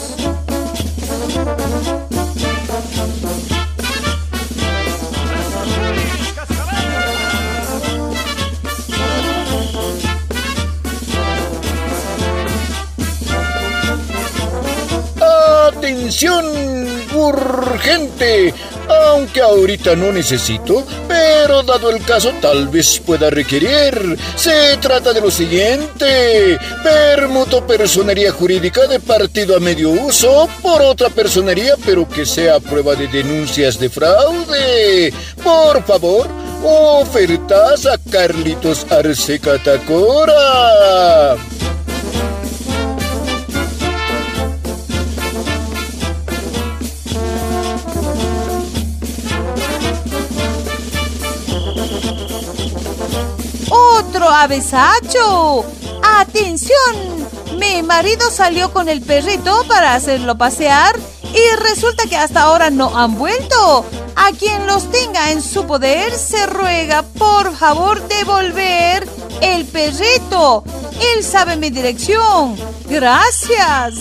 ¡Atención! 15.92 16.46
¡Urgente! 17.14 18.54
aunque 18.88 19.40
ahorita 19.40 19.94
no 19.94 20.12
necesito, 20.12 20.84
pero 21.08 21.62
dado 21.62 21.90
el 21.90 22.04
caso 22.04 22.32
tal 22.40 22.68
vez 22.68 23.00
pueda 23.04 23.30
requerir. 23.30 24.18
Se 24.34 24.76
trata 24.78 25.12
de 25.12 25.20
lo 25.20 25.30
siguiente, 25.30 26.58
permuto 26.82 27.66
personería 27.66 28.32
jurídica 28.32 28.86
de 28.86 29.00
partido 29.00 29.56
a 29.56 29.60
medio 29.60 29.90
uso 29.90 30.48
por 30.60 30.82
otra 30.82 31.10
personería, 31.10 31.74
pero 31.84 32.08
que 32.08 32.26
sea 32.26 32.58
prueba 32.60 32.94
de 32.94 33.08
denuncias 33.08 33.78
de 33.78 33.88
fraude. 33.88 35.12
Por 35.42 35.84
favor, 35.84 36.28
ofertas 36.62 37.86
a 37.86 37.98
Carlitos 38.10 38.86
Arce 38.90 39.38
Catacora. 39.38 41.36
¡Otro 54.22 54.36
avesacho! 54.36 55.64
¡Atención! 56.00 57.28
Mi 57.58 57.82
marido 57.82 58.30
salió 58.30 58.72
con 58.72 58.88
el 58.88 59.02
perrito 59.02 59.64
para 59.66 59.94
hacerlo 59.94 60.38
pasear 60.38 60.96
y 61.24 61.56
resulta 61.60 62.06
que 62.06 62.16
hasta 62.16 62.42
ahora 62.42 62.70
no 62.70 62.96
han 62.96 63.18
vuelto. 63.18 63.84
A 64.14 64.30
quien 64.30 64.64
los 64.68 64.88
tenga 64.92 65.32
en 65.32 65.42
su 65.42 65.66
poder 65.66 66.12
se 66.12 66.46
ruega 66.46 67.02
por 67.02 67.56
favor 67.56 68.06
devolver 68.06 69.08
el 69.40 69.64
perrito. 69.64 70.62
Él 71.16 71.24
sabe 71.24 71.56
mi 71.56 71.70
dirección. 71.70 72.56
Gracias. 72.88 73.94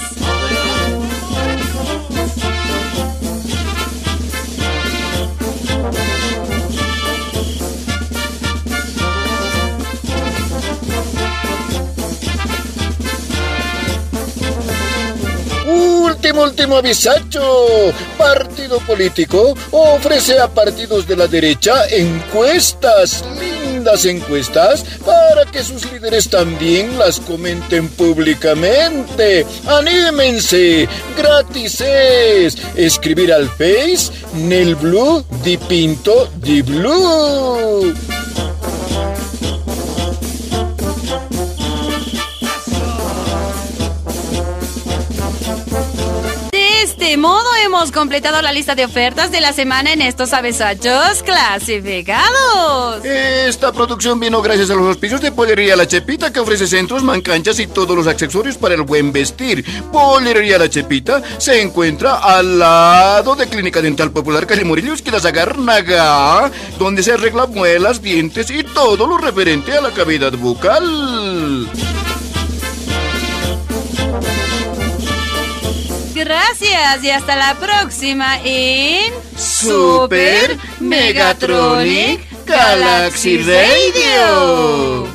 Último, 16.31 16.45
último 16.45 16.77
avisacho. 16.77 17.93
Partido 18.17 18.79
político 18.79 19.53
ofrece 19.71 20.39
a 20.39 20.47
partidos 20.47 21.05
de 21.05 21.17
la 21.17 21.27
derecha 21.27 21.85
encuestas, 21.89 23.25
lindas 23.38 24.05
encuestas, 24.05 24.85
para 25.05 25.43
que 25.51 25.61
sus 25.61 25.91
líderes 25.91 26.29
también 26.29 26.97
las 26.97 27.19
comenten 27.19 27.89
públicamente. 27.89 29.45
¡Anímense! 29.67 30.88
¡Gratis 31.17 31.81
es! 31.81 32.57
Escribir 32.77 33.33
al 33.33 33.50
Face, 33.50 34.13
Nel 34.33 34.75
Blue, 34.75 35.25
Di 35.43 35.57
Pinto, 35.57 36.29
Di 36.38 36.61
Blue. 36.61 37.93
Este 47.12 47.20
modo 47.20 47.50
hemos 47.65 47.91
completado 47.91 48.41
la 48.41 48.53
lista 48.53 48.74
de 48.74 48.86
ofertas 48.86 49.32
de 49.32 49.41
la 49.41 49.51
semana 49.51 49.91
en 49.91 50.01
estos 50.01 50.32
avesachos 50.32 51.22
clasificados. 51.24 53.03
Esta 53.03 53.74
producción 53.74 54.18
vino 54.18 54.41
gracias 54.41 54.70
a 54.70 54.75
los 54.75 54.88
auspicios 54.88 55.20
de 55.20 55.34
Pollería 55.34 55.75
La 55.75 55.86
Chepita 55.86 56.32
que 56.32 56.39
ofrece 56.39 56.68
centros, 56.68 57.03
mancanchas 57.03 57.60
y 57.60 57.68
todos 57.68 57.98
los 57.98 58.08
accesorios 58.08 58.58
para 58.58 58.75
el 58.75 58.84
buen 58.84 59.12
vestir. 59.12 59.65
Pollería 59.91 60.58
La 60.58 60.70
Chepita 60.70 61.22
se 61.38 61.62
encuentra 61.62 62.15
al 62.15 62.60
lado 62.60 63.36
de 63.36 63.46
Clínica 63.48 63.82
Dental 63.82 64.12
Popular 64.12 64.48
Calle 64.48 64.63
Murillo, 64.63 64.94
esquina 64.94 65.20
Zagarnaga, 65.20 66.50
donde 66.80 67.03
se 67.03 67.12
arregla 67.12 67.46
muelas, 67.46 68.01
dientes 68.01 68.50
y 68.51 68.63
todo 68.63 69.06
lo 69.06 69.18
referente 69.18 69.74
a 69.74 69.81
la 69.81 69.92
cavidad 69.92 70.31
bucal. 70.31 71.68
Gracias 76.24 77.03
y 77.03 77.10
hasta 77.10 77.36
la 77.36 77.55
próxima 77.55 78.38
en 78.46 79.12
Super 79.36 80.55
Megatronic 80.79 82.46
Galaxy 82.46 83.40
Radio. 83.40 85.07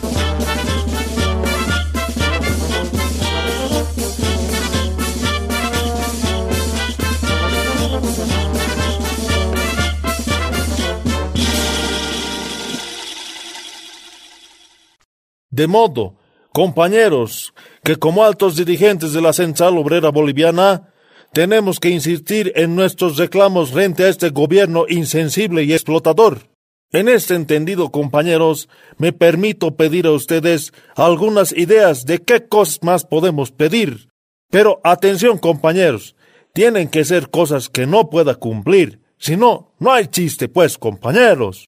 De 15.51 15.69
modo, 15.69 16.17
compañeros, 16.53 17.55
que 17.85 17.95
como 17.95 18.25
altos 18.25 18.57
dirigentes 18.57 19.13
de 19.13 19.23
la 19.23 19.33
Central 19.33 19.79
Obrera 19.79 20.11
Boliviana, 20.11 20.93
tenemos 21.37 21.81
que 21.81 21.91
insistir 21.91 22.51
en 22.57 22.75
nuestros 22.75 23.19
reclamos 23.19 23.71
frente 23.71 24.05
a 24.05 24.09
este 24.09 24.31
gobierno 24.31 24.87
insensible 24.89 25.65
y 25.65 25.75
explotador. 25.75 26.49
En 26.93 27.11
este 27.11 27.35
entendido, 27.35 27.91
compañeros, 27.93 28.71
me 28.97 29.13
permito 29.13 29.77
pedir 29.77 30.07
a 30.07 30.13
ustedes 30.13 30.73
algunas 30.95 31.53
ideas 31.53 32.07
de 32.07 32.23
qué 32.23 32.49
cosas 32.49 32.83
más 32.83 33.05
podemos 33.05 33.53
pedir. 33.53 34.09
Pero 34.51 34.81
atención, 34.83 35.37
compañeros, 35.37 36.17
tienen 36.55 36.89
que 36.89 37.05
ser 37.05 37.29
cosas 37.29 37.69
que 37.69 37.87
no 37.87 38.09
pueda 38.09 38.37
cumplir. 38.37 39.03
Si 39.19 39.37
no, 39.37 39.75
no 39.79 39.93
hay 39.93 40.07
chiste, 40.07 40.49
pues, 40.49 40.79
compañeros. 40.79 41.67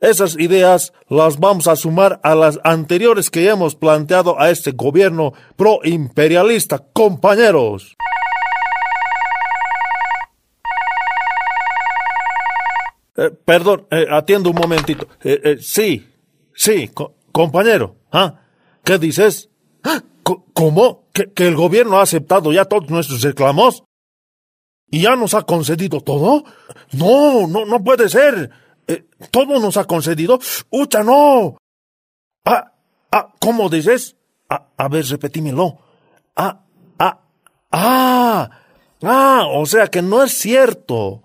Esas 0.00 0.38
ideas 0.38 0.94
las 1.10 1.38
vamos 1.38 1.68
a 1.68 1.76
sumar 1.76 2.20
a 2.22 2.34
las 2.34 2.58
anteriores 2.64 3.28
que 3.28 3.50
hemos 3.50 3.76
planteado 3.76 4.40
a 4.40 4.48
este 4.48 4.70
gobierno 4.70 5.34
pro-imperialista, 5.56 6.82
compañeros. 6.94 7.98
Eh, 13.16 13.30
perdón, 13.44 13.86
eh, 13.90 14.06
atiendo 14.10 14.50
un 14.50 14.56
momentito. 14.56 15.08
Eh, 15.22 15.56
sí, 15.60 16.06
sí, 16.54 16.88
co- 16.88 17.14
compañero. 17.32 17.96
¿Ah? 18.12 18.40
¿Qué 18.84 18.98
dices? 18.98 19.48
¿Ah? 19.82 20.02
¿Cómo? 20.52 21.04
¿Que, 21.12 21.32
¿Que 21.32 21.46
el 21.46 21.56
gobierno 21.56 21.98
ha 21.98 22.02
aceptado 22.02 22.52
ya 22.52 22.64
todos 22.64 22.90
nuestros 22.90 23.22
reclamos? 23.22 23.84
¿Y 24.90 25.02
ya 25.02 25.16
nos 25.16 25.34
ha 25.34 25.42
concedido 25.42 26.00
todo? 26.00 26.44
No, 26.92 27.46
no, 27.46 27.64
no 27.64 27.82
puede 27.82 28.08
ser. 28.08 28.50
¿Todo 29.30 29.58
nos 29.60 29.76
ha 29.76 29.84
concedido? 29.84 30.38
¡Ucha, 30.70 31.02
no! 31.02 31.56
Ah, 32.44 32.72
ah, 33.10 33.32
¿cómo 33.40 33.68
dices? 33.68 34.16
A, 34.48 34.68
a 34.76 34.88
ver, 34.88 35.04
repetímelo. 35.06 35.78
Ah, 36.36 36.60
ah, 36.98 37.20
ah, 37.72 38.50
ah, 39.02 39.46
o 39.52 39.66
sea 39.66 39.88
que 39.88 40.02
no 40.02 40.22
es 40.22 40.32
cierto. 40.38 41.22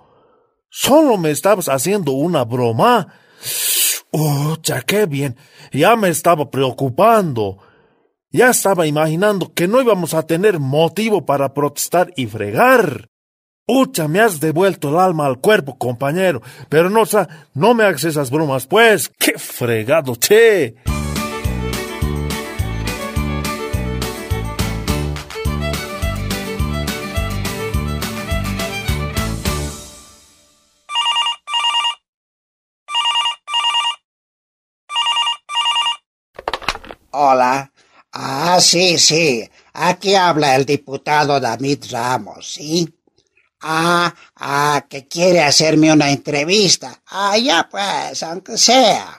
Solo 0.74 1.18
me 1.18 1.32
estabas 1.32 1.68
haciendo 1.68 2.14
una 2.14 2.46
broma. 2.46 3.08
¡Ucha, 4.12 4.82
qué 4.82 5.06
bien! 5.06 5.36
Ya 5.74 5.96
me 5.98 6.08
estaba 6.10 6.50
preocupando. 6.50 7.58
Ya 8.32 8.50
estaba 8.50 8.88
imaginando 8.88 9.54
que 9.54 9.68
no 9.68 9.82
íbamos 9.82 10.14
a 10.14 10.24
tener 10.26 10.60
motivo 10.60 11.26
para 11.26 11.54
protestar 11.54 12.14
y 12.16 12.28
fregar. 12.28 13.10
Ucha, 13.68 14.08
me 14.08 14.22
has 14.22 14.40
devuelto 14.40 14.90
el 14.90 14.98
alma 14.98 15.26
al 15.26 15.40
cuerpo, 15.40 15.78
compañero. 15.78 16.42
Pero 16.70 16.90
no, 16.90 17.06
sa- 17.06 17.28
no 17.54 17.74
me 17.74 17.84
hagas 17.84 18.06
esas 18.06 18.32
bromas, 18.32 18.66
pues. 18.66 19.10
¡Qué 19.20 19.38
fregado, 19.38 20.16
che! 20.16 20.76
Hola. 37.24 37.72
Ah, 38.14 38.58
sí, 38.60 38.98
sí. 38.98 39.50
Aquí 39.74 40.16
habla 40.16 40.56
el 40.56 40.66
diputado 40.66 41.40
David 41.40 41.86
Ramos, 41.92 42.54
¿sí? 42.54 42.74
Ah, 43.62 44.14
ah, 44.38 44.86
que 44.90 45.08
quiere 45.08 45.42
hacerme 45.42 45.92
una 45.94 46.10
entrevista. 46.12 47.02
Ah, 47.08 47.38
ya 47.38 47.68
pues, 47.70 48.24
aunque 48.24 48.58
sea. 48.58 49.18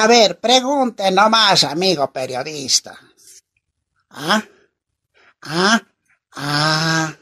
A 0.00 0.06
ver, 0.06 0.40
pregunte 0.40 1.10
nomás, 1.10 1.64
amigo 1.64 2.12
periodista. 2.12 2.98
¿Ah? 4.10 4.42
¿Ah? 5.42 5.80
Ah. 6.36 7.14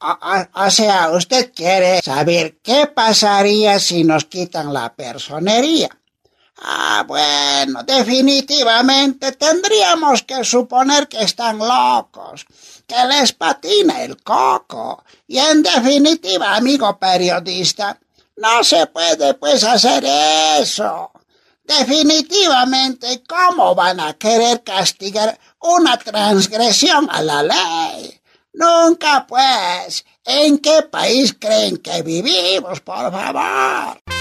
O, 0.00 0.10
o- 0.32 0.48
o 0.66 0.70
sea, 0.70 1.10
usted 1.10 1.52
quiere 1.54 2.00
saber 2.02 2.58
qué 2.62 2.86
pasaría 2.88 3.78
si 3.80 4.04
nos 4.04 4.24
quitan 4.26 4.72
la 4.72 4.94
personería. 4.94 5.90
Ah, 6.56 7.04
bueno, 7.06 7.82
definitivamente 7.82 9.32
tendríamos 9.32 10.22
que 10.22 10.44
suponer 10.44 11.08
que 11.08 11.22
están 11.22 11.58
locos, 11.58 12.46
que 12.86 12.96
les 13.06 13.32
patina 13.32 14.02
el 14.02 14.22
coco. 14.22 15.04
Y 15.26 15.38
en 15.38 15.62
definitiva, 15.62 16.54
amigo 16.54 16.98
periodista, 16.98 17.98
no 18.36 18.62
se 18.62 18.86
puede 18.86 19.34
pues 19.34 19.64
hacer 19.64 20.04
eso. 20.60 21.10
Definitivamente, 21.64 23.22
¿cómo 23.26 23.74
van 23.74 23.98
a 23.98 24.14
querer 24.14 24.62
castigar 24.62 25.38
una 25.60 25.96
transgresión 25.96 27.08
a 27.10 27.22
la 27.22 27.42
ley? 27.42 28.20
Nunca 28.52 29.26
pues. 29.26 30.04
¿En 30.24 30.58
qué 30.58 30.82
país 30.82 31.34
creen 31.38 31.78
que 31.78 32.02
vivimos, 32.02 32.80
por 32.80 33.10
favor? 33.10 34.13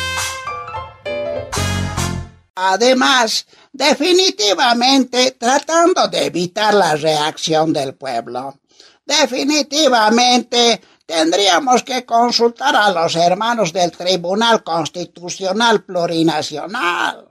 Además, 2.55 3.47
definitivamente 3.71 5.31
tratando 5.31 6.07
de 6.07 6.25
evitar 6.27 6.73
la 6.73 6.95
reacción 6.95 7.73
del 7.73 7.95
pueblo. 7.95 8.59
Definitivamente 9.05 10.81
tendríamos 11.05 11.83
que 11.83 12.05
consultar 12.05 12.75
a 12.75 12.91
los 12.91 13.15
hermanos 13.15 13.73
del 13.73 13.91
Tribunal 13.91 14.63
Constitucional 14.63 15.83
Plurinacional. 15.83 17.27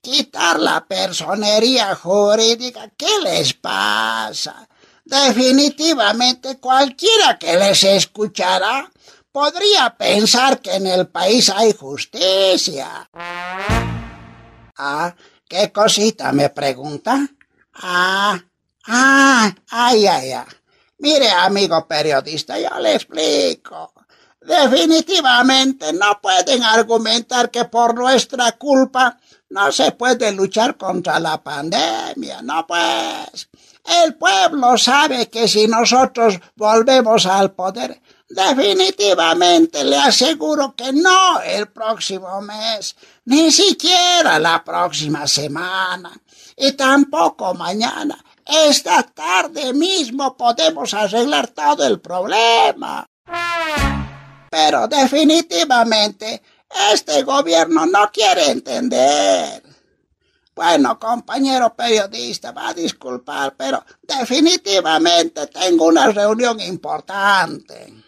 Quitar 0.00 0.60
la 0.60 0.86
personería 0.86 1.94
jurídica. 1.96 2.90
¿Qué 2.96 3.10
les 3.22 3.52
pasa? 3.54 4.68
Definitivamente 5.04 6.58
cualquiera 6.58 7.38
que 7.38 7.56
les 7.56 7.82
escuchara 7.82 8.90
podría 9.32 9.96
pensar 9.96 10.60
que 10.60 10.74
en 10.74 10.86
el 10.86 11.08
país 11.08 11.50
hay 11.50 11.72
justicia. 11.72 13.08
Ah, 14.78 15.12
¿qué 15.48 15.72
cosita 15.72 16.30
me 16.32 16.50
pregunta? 16.50 17.28
Ah, 17.74 18.38
ah, 18.86 19.52
ay, 19.70 20.06
ay, 20.06 20.32
ay. 20.32 20.44
Mire, 20.98 21.28
amigo 21.30 21.86
periodista, 21.86 22.58
yo 22.58 22.78
le 22.80 22.94
explico. 22.94 23.92
Definitivamente 24.40 25.92
no 25.92 26.20
pueden 26.22 26.62
argumentar 26.62 27.50
que 27.50 27.64
por 27.64 27.94
nuestra 27.94 28.52
culpa 28.52 29.18
no 29.50 29.72
se 29.72 29.92
puede 29.92 30.30
luchar 30.32 30.76
contra 30.76 31.18
la 31.18 31.42
pandemia, 31.42 32.40
no 32.42 32.66
pues. 32.66 33.48
El 33.84 34.14
pueblo 34.14 34.78
sabe 34.78 35.28
que 35.28 35.48
si 35.48 35.66
nosotros 35.66 36.38
volvemos 36.54 37.26
al 37.26 37.52
poder, 37.52 38.00
Definitivamente 38.28 39.82
le 39.84 39.96
aseguro 39.96 40.74
que 40.76 40.92
no 40.92 41.40
el 41.40 41.68
próximo 41.68 42.42
mes, 42.42 42.94
ni 43.24 43.50
siquiera 43.50 44.38
la 44.38 44.62
próxima 44.62 45.26
semana, 45.26 46.12
y 46.54 46.72
tampoco 46.72 47.54
mañana. 47.54 48.22
Esta 48.44 49.02
tarde 49.02 49.72
mismo 49.72 50.36
podemos 50.36 50.92
arreglar 50.92 51.48
todo 51.48 51.86
el 51.86 52.00
problema. 52.00 53.06
Pero 54.50 54.88
definitivamente 54.88 56.42
este 56.92 57.22
gobierno 57.22 57.86
no 57.86 58.10
quiere 58.12 58.50
entender. 58.50 59.62
Bueno, 60.54 60.98
compañero 60.98 61.74
periodista, 61.74 62.52
va 62.52 62.68
a 62.70 62.74
disculpar, 62.74 63.54
pero 63.56 63.82
definitivamente 64.02 65.46
tengo 65.46 65.86
una 65.86 66.08
reunión 66.08 66.60
importante. 66.60 68.07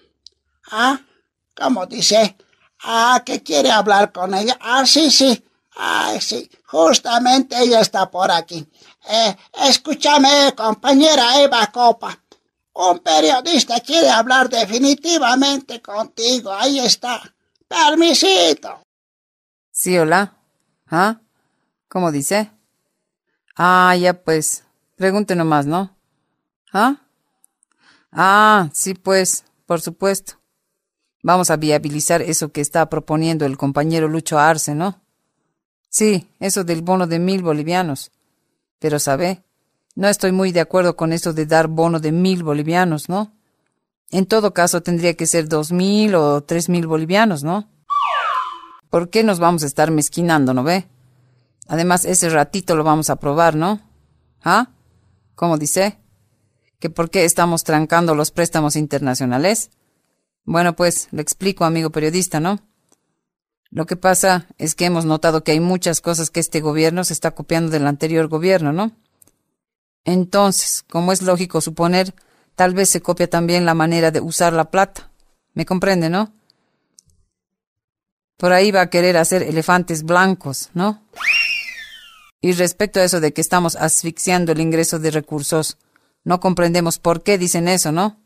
Ah, 0.70 1.00
¿cómo 1.56 1.86
dice? 1.86 2.36
Ah, 2.82 3.22
que 3.24 3.42
quiere 3.42 3.70
hablar 3.70 4.12
con 4.12 4.34
ella. 4.34 4.56
Ah, 4.60 4.86
sí, 4.86 5.10
sí. 5.10 5.44
Ah, 5.76 6.14
sí. 6.20 6.50
Justamente 6.66 7.56
ella 7.60 7.80
está 7.80 8.10
por 8.10 8.30
aquí. 8.30 8.66
Eh, 9.08 9.36
escúchame, 9.64 10.54
compañera 10.56 11.40
Eva 11.42 11.66
Copa. 11.72 12.18
Un 12.72 13.00
periodista 13.00 13.80
quiere 13.80 14.08
hablar 14.08 14.48
definitivamente 14.48 15.82
contigo. 15.82 16.52
Ahí 16.52 16.78
está. 16.78 17.20
Permisito. 17.68 18.82
Sí, 19.72 19.98
hola. 19.98 20.36
¿Ah? 20.88 21.20
¿Cómo 21.88 22.12
dice? 22.12 22.50
Ah, 23.56 23.94
ya 23.96 24.14
pues. 24.14 24.64
Pregunte 24.96 25.34
nomás, 25.34 25.66
¿no? 25.66 25.96
¿Ah? 26.72 26.96
Ah, 28.12 28.68
sí, 28.72 28.94
pues, 28.94 29.44
por 29.66 29.80
supuesto. 29.80 30.39
Vamos 31.22 31.50
a 31.50 31.56
viabilizar 31.56 32.22
eso 32.22 32.50
que 32.50 32.60
está 32.60 32.88
proponiendo 32.88 33.44
el 33.44 33.58
compañero 33.58 34.08
Lucho 34.08 34.38
Arce, 34.38 34.74
¿no? 34.74 35.00
Sí, 35.90 36.28
eso 36.38 36.64
del 36.64 36.82
bono 36.82 37.06
de 37.06 37.18
mil 37.18 37.42
bolivianos. 37.42 38.10
Pero, 38.78 38.98
¿sabe? 38.98 39.42
No 39.94 40.08
estoy 40.08 40.32
muy 40.32 40.52
de 40.52 40.60
acuerdo 40.60 40.96
con 40.96 41.12
eso 41.12 41.32
de 41.32 41.46
dar 41.46 41.68
bono 41.68 42.00
de 42.00 42.12
mil 42.12 42.42
bolivianos, 42.42 43.08
¿no? 43.08 43.32
En 44.10 44.26
todo 44.26 44.54
caso, 44.54 44.82
tendría 44.82 45.14
que 45.14 45.26
ser 45.26 45.48
dos 45.48 45.72
mil 45.72 46.14
o 46.14 46.42
tres 46.42 46.68
mil 46.68 46.86
bolivianos, 46.86 47.44
¿no? 47.44 47.68
¿Por 48.88 49.10
qué 49.10 49.22
nos 49.22 49.38
vamos 49.38 49.62
a 49.62 49.66
estar 49.66 49.90
mezquinando, 49.90 50.54
no 50.54 50.64
ve? 50.64 50.88
Además, 51.68 52.04
ese 52.04 52.28
ratito 52.30 52.74
lo 52.74 52.82
vamos 52.82 53.10
a 53.10 53.16
probar, 53.16 53.54
¿no? 53.54 53.80
¿Ah? 54.42 54.70
¿Cómo 55.34 55.58
dice? 55.58 55.98
¿Que 56.80 56.90
por 56.90 57.10
qué 57.10 57.24
estamos 57.24 57.62
trancando 57.62 58.14
los 58.14 58.30
préstamos 58.30 58.74
internacionales? 58.74 59.70
Bueno, 60.44 60.74
pues 60.74 61.08
le 61.10 61.22
explico, 61.22 61.64
amigo 61.64 61.90
periodista, 61.90 62.40
¿no? 62.40 62.60
Lo 63.70 63.86
que 63.86 63.96
pasa 63.96 64.48
es 64.58 64.74
que 64.74 64.84
hemos 64.84 65.04
notado 65.04 65.44
que 65.44 65.52
hay 65.52 65.60
muchas 65.60 66.00
cosas 66.00 66.30
que 66.30 66.40
este 66.40 66.60
gobierno 66.60 67.04
se 67.04 67.12
está 67.12 67.30
copiando 67.32 67.70
del 67.70 67.86
anterior 67.86 68.26
gobierno, 68.26 68.72
¿no? 68.72 68.92
Entonces, 70.04 70.84
como 70.90 71.12
es 71.12 71.22
lógico 71.22 71.60
suponer, 71.60 72.14
tal 72.56 72.74
vez 72.74 72.88
se 72.88 73.00
copia 73.00 73.30
también 73.30 73.64
la 73.64 73.74
manera 73.74 74.10
de 74.10 74.20
usar 74.20 74.52
la 74.52 74.70
plata. 74.70 75.10
¿Me 75.54 75.66
comprende, 75.66 76.10
no? 76.10 76.32
Por 78.36 78.52
ahí 78.52 78.70
va 78.70 78.82
a 78.82 78.90
querer 78.90 79.16
hacer 79.16 79.42
elefantes 79.42 80.02
blancos, 80.02 80.70
¿no? 80.74 81.02
Y 82.40 82.52
respecto 82.52 82.98
a 82.98 83.04
eso 83.04 83.20
de 83.20 83.32
que 83.32 83.40
estamos 83.40 83.76
asfixiando 83.76 84.52
el 84.52 84.60
ingreso 84.60 84.98
de 84.98 85.10
recursos, 85.10 85.76
no 86.24 86.40
comprendemos 86.40 86.98
por 86.98 87.22
qué 87.22 87.38
dicen 87.38 87.68
eso, 87.68 87.92
¿no? 87.92 88.19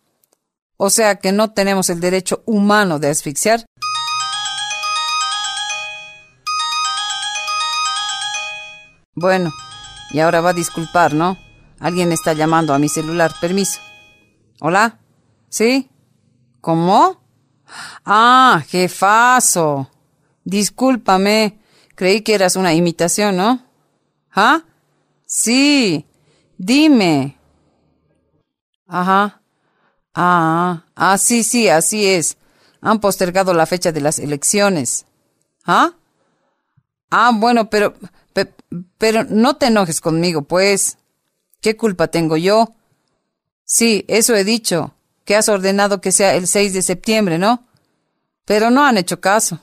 O 0.76 0.90
sea 0.90 1.16
que 1.16 1.32
no 1.32 1.52
tenemos 1.52 1.88
el 1.90 2.00
derecho 2.00 2.42
humano 2.46 2.98
de 2.98 3.08
asfixiar. 3.08 3.64
Bueno, 9.14 9.52
y 10.10 10.18
ahora 10.18 10.40
va 10.40 10.50
a 10.50 10.54
disculpar, 10.54 11.14
¿no? 11.14 11.38
Alguien 11.78 12.10
está 12.10 12.32
llamando 12.32 12.74
a 12.74 12.78
mi 12.78 12.88
celular. 12.88 13.32
Permiso. 13.40 13.80
¿Hola? 14.60 14.98
¿Sí? 15.48 15.88
¿Cómo? 16.60 17.22
Ah, 18.04 18.62
jefazo. 18.68 19.90
Discúlpame. 20.44 21.60
Creí 21.94 22.22
que 22.22 22.34
eras 22.34 22.56
una 22.56 22.74
imitación, 22.74 23.36
¿no? 23.36 23.64
¿Ah? 24.34 24.64
Sí. 25.26 26.06
Dime. 26.58 27.38
Ajá. 28.88 29.40
Ah, 30.14 30.84
ah, 30.94 31.18
sí, 31.18 31.42
sí, 31.42 31.68
así 31.68 32.06
es. 32.06 32.36
Han 32.80 33.00
postergado 33.00 33.52
la 33.54 33.66
fecha 33.66 33.92
de 33.92 34.00
las 34.00 34.18
elecciones. 34.18 35.06
¿Ah? 35.66 35.94
Ah, 37.10 37.32
bueno, 37.34 37.68
pero, 37.70 37.94
pero 38.98 39.24
no 39.24 39.56
te 39.56 39.66
enojes 39.66 40.00
conmigo, 40.00 40.42
pues. 40.42 40.98
¿Qué 41.60 41.76
culpa 41.76 42.08
tengo 42.08 42.36
yo? 42.36 42.74
Sí, 43.64 44.04
eso 44.08 44.34
he 44.34 44.44
dicho, 44.44 44.94
que 45.24 45.34
has 45.36 45.48
ordenado 45.48 46.00
que 46.00 46.12
sea 46.12 46.34
el 46.34 46.46
6 46.46 46.74
de 46.74 46.82
septiembre, 46.82 47.38
¿no? 47.38 47.64
Pero 48.44 48.70
no 48.70 48.84
han 48.84 48.98
hecho 48.98 49.20
caso. 49.20 49.60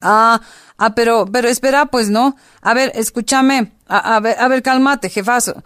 Ah, 0.00 0.40
ah, 0.78 0.94
pero, 0.94 1.26
pero 1.30 1.48
espera, 1.48 1.86
pues 1.86 2.08
no. 2.10 2.36
A 2.62 2.74
ver, 2.74 2.92
escúchame. 2.94 3.72
A, 3.86 4.16
a 4.16 4.20
ver, 4.20 4.38
a 4.38 4.48
ver, 4.48 4.62
cálmate, 4.62 5.10
jefazo. 5.10 5.62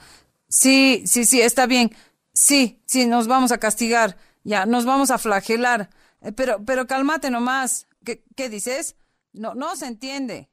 Sí, 0.48 1.04
sí, 1.06 1.24
sí, 1.24 1.40
está 1.40 1.66
bien. 1.66 1.94
Sí, 2.32 2.80
sí, 2.86 3.06
nos 3.06 3.26
vamos 3.26 3.52
a 3.52 3.58
castigar. 3.58 4.16
Ya, 4.44 4.66
nos 4.66 4.84
vamos 4.84 5.10
a 5.10 5.18
flagelar. 5.18 5.90
Eh, 6.22 6.32
pero, 6.32 6.64
pero 6.64 6.86
cálmate 6.86 7.30
nomás. 7.30 7.86
¿Qué, 8.04 8.24
qué 8.36 8.48
dices? 8.48 8.96
No, 9.32 9.54
no 9.54 9.76
se 9.76 9.86
entiende. 9.86 10.48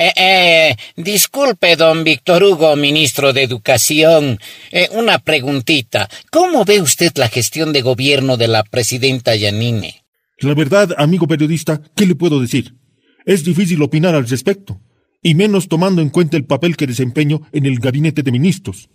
Eh, 0.00 0.12
eh, 0.16 0.76
disculpe, 0.96 1.74
don 1.74 2.04
Víctor 2.04 2.44
Hugo, 2.44 2.76
ministro 2.76 3.32
de 3.32 3.42
Educación. 3.42 4.38
Eh, 4.70 4.88
una 4.92 5.18
preguntita. 5.18 6.08
¿Cómo 6.30 6.64
ve 6.64 6.80
usted 6.80 7.10
la 7.16 7.28
gestión 7.28 7.72
de 7.72 7.82
gobierno 7.82 8.36
de 8.36 8.46
la 8.46 8.62
presidenta 8.62 9.34
Yanine? 9.34 10.04
La 10.38 10.54
verdad, 10.54 10.94
amigo 10.98 11.26
periodista, 11.26 11.80
¿qué 11.96 12.06
le 12.06 12.14
puedo 12.14 12.40
decir? 12.40 12.77
Es 13.28 13.44
difícil 13.44 13.82
opinar 13.82 14.14
al 14.14 14.26
respecto, 14.26 14.80
y 15.22 15.34
menos 15.34 15.68
tomando 15.68 16.00
en 16.00 16.08
cuenta 16.08 16.38
el 16.38 16.46
papel 16.46 16.78
que 16.78 16.86
desempeño 16.86 17.42
en 17.52 17.66
el 17.66 17.78
gabinete 17.78 18.22
de 18.22 18.32
ministros. 18.32 18.88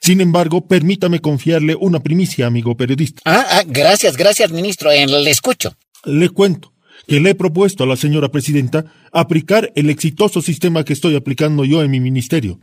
Sin 0.00 0.20
embargo, 0.20 0.68
permítame 0.68 1.18
confiarle 1.18 1.74
una 1.74 1.98
primicia, 1.98 2.46
amigo 2.46 2.76
periodista. 2.76 3.20
Ah, 3.24 3.44
ah, 3.50 3.62
gracias, 3.66 4.16
gracias, 4.16 4.52
ministro. 4.52 4.92
Eh, 4.92 5.08
le 5.08 5.28
escucho. 5.28 5.76
Le 6.04 6.28
cuento 6.28 6.72
que 7.08 7.18
le 7.18 7.30
he 7.30 7.34
propuesto 7.34 7.82
a 7.82 7.88
la 7.88 7.96
señora 7.96 8.28
presidenta 8.28 8.84
aplicar 9.10 9.72
el 9.74 9.90
exitoso 9.90 10.40
sistema 10.40 10.84
que 10.84 10.92
estoy 10.92 11.16
aplicando 11.16 11.64
yo 11.64 11.82
en 11.82 11.90
mi 11.90 11.98
ministerio. 11.98 12.60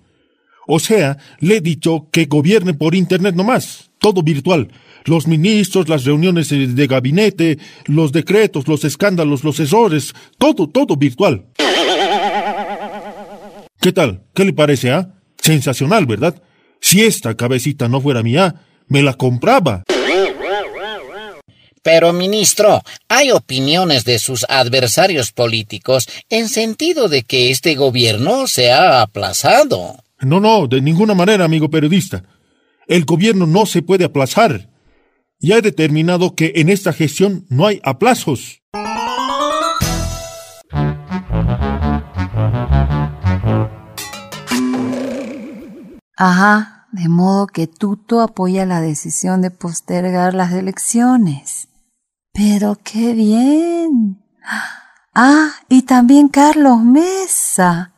O 0.66 0.80
sea, 0.80 1.18
le 1.42 1.58
he 1.58 1.62
dicho 1.62 2.08
que 2.10 2.24
gobierne 2.24 2.74
por 2.74 2.96
Internet 2.96 3.36
nomás, 3.36 3.92
todo 4.00 4.24
virtual. 4.24 4.70
Los 5.06 5.28
ministros, 5.28 5.88
las 5.88 6.04
reuniones 6.04 6.50
de 6.50 6.88
gabinete, 6.88 7.60
los 7.86 8.12
decretos, 8.12 8.68
los 8.68 8.84
escándalos, 8.84 9.44
los 9.44 9.60
errores, 9.60 10.13
todo, 10.39 10.68
todo 10.68 10.98
virtual. 10.98 11.46
¿Qué 13.80 13.91
tal? 13.91 14.24
¿Qué 14.34 14.46
le 14.46 14.54
parece, 14.54 14.89
ah? 14.91 15.13
Sensacional, 15.39 16.08
¿verdad? 16.08 16.41
Si 16.82 17.04
esta 17.04 17.36
cabecita 17.36 17.88
no 17.88 18.02
fuera 18.02 18.24
mía, 18.24 18.56
me 18.88 19.04
la 19.04 19.13
compraba. 19.13 19.84
Pero, 21.84 22.12
ministro, 22.12 22.82
hay 23.08 23.30
opiniones 23.30 24.06
de 24.06 24.18
sus 24.18 24.44
adversarios 24.50 25.32
políticos 25.32 26.08
en 26.32 26.50
sentido 26.50 27.10
de 27.10 27.22
que 27.22 27.52
este 27.52 27.76
gobierno 27.76 28.48
se 28.48 28.72
ha 28.72 29.04
aplazado. 29.04 29.98
No, 30.22 30.39
no, 30.39 30.65
de 30.65 30.82
ninguna 30.82 31.13
manera, 31.13 31.46
amigo 31.46 31.70
periodista. 31.70 32.24
El 32.88 33.06
gobierno 33.06 33.46
no 33.46 33.68
se 33.68 33.84
puede 33.84 34.04
aplazar. 34.04 34.68
Ya 35.39 35.58
he 35.58 35.62
determinado 35.62 36.36
que 36.36 36.54
en 36.56 36.69
esta 36.69 36.93
gestión 36.93 37.45
no 37.50 37.67
hay 37.67 37.82
aplazos. 37.84 38.62
Ajá, 46.17 46.88
de 46.93 47.10
modo 47.10 47.48
que 47.48 47.67
Tuto 47.67 48.21
apoya 48.21 48.65
la 48.65 48.80
decisión 48.80 49.41
de 49.41 49.52
postergar 49.52 50.34
las 50.34 50.54
elecciones. 50.54 51.67
Pero 52.32 52.78
qué 52.84 53.13
bien. 53.13 54.24
Ah, 55.13 55.52
y 55.67 55.82
también 55.82 56.30
Carlos 56.30 56.82
Mesa. 56.84 57.93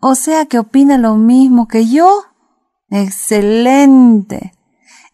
O 0.00 0.16
sea 0.16 0.46
que 0.46 0.58
opina 0.58 0.98
lo 0.98 1.14
mismo 1.14 1.68
que 1.68 1.88
yo. 1.88 2.24
Excelente. 2.90 4.55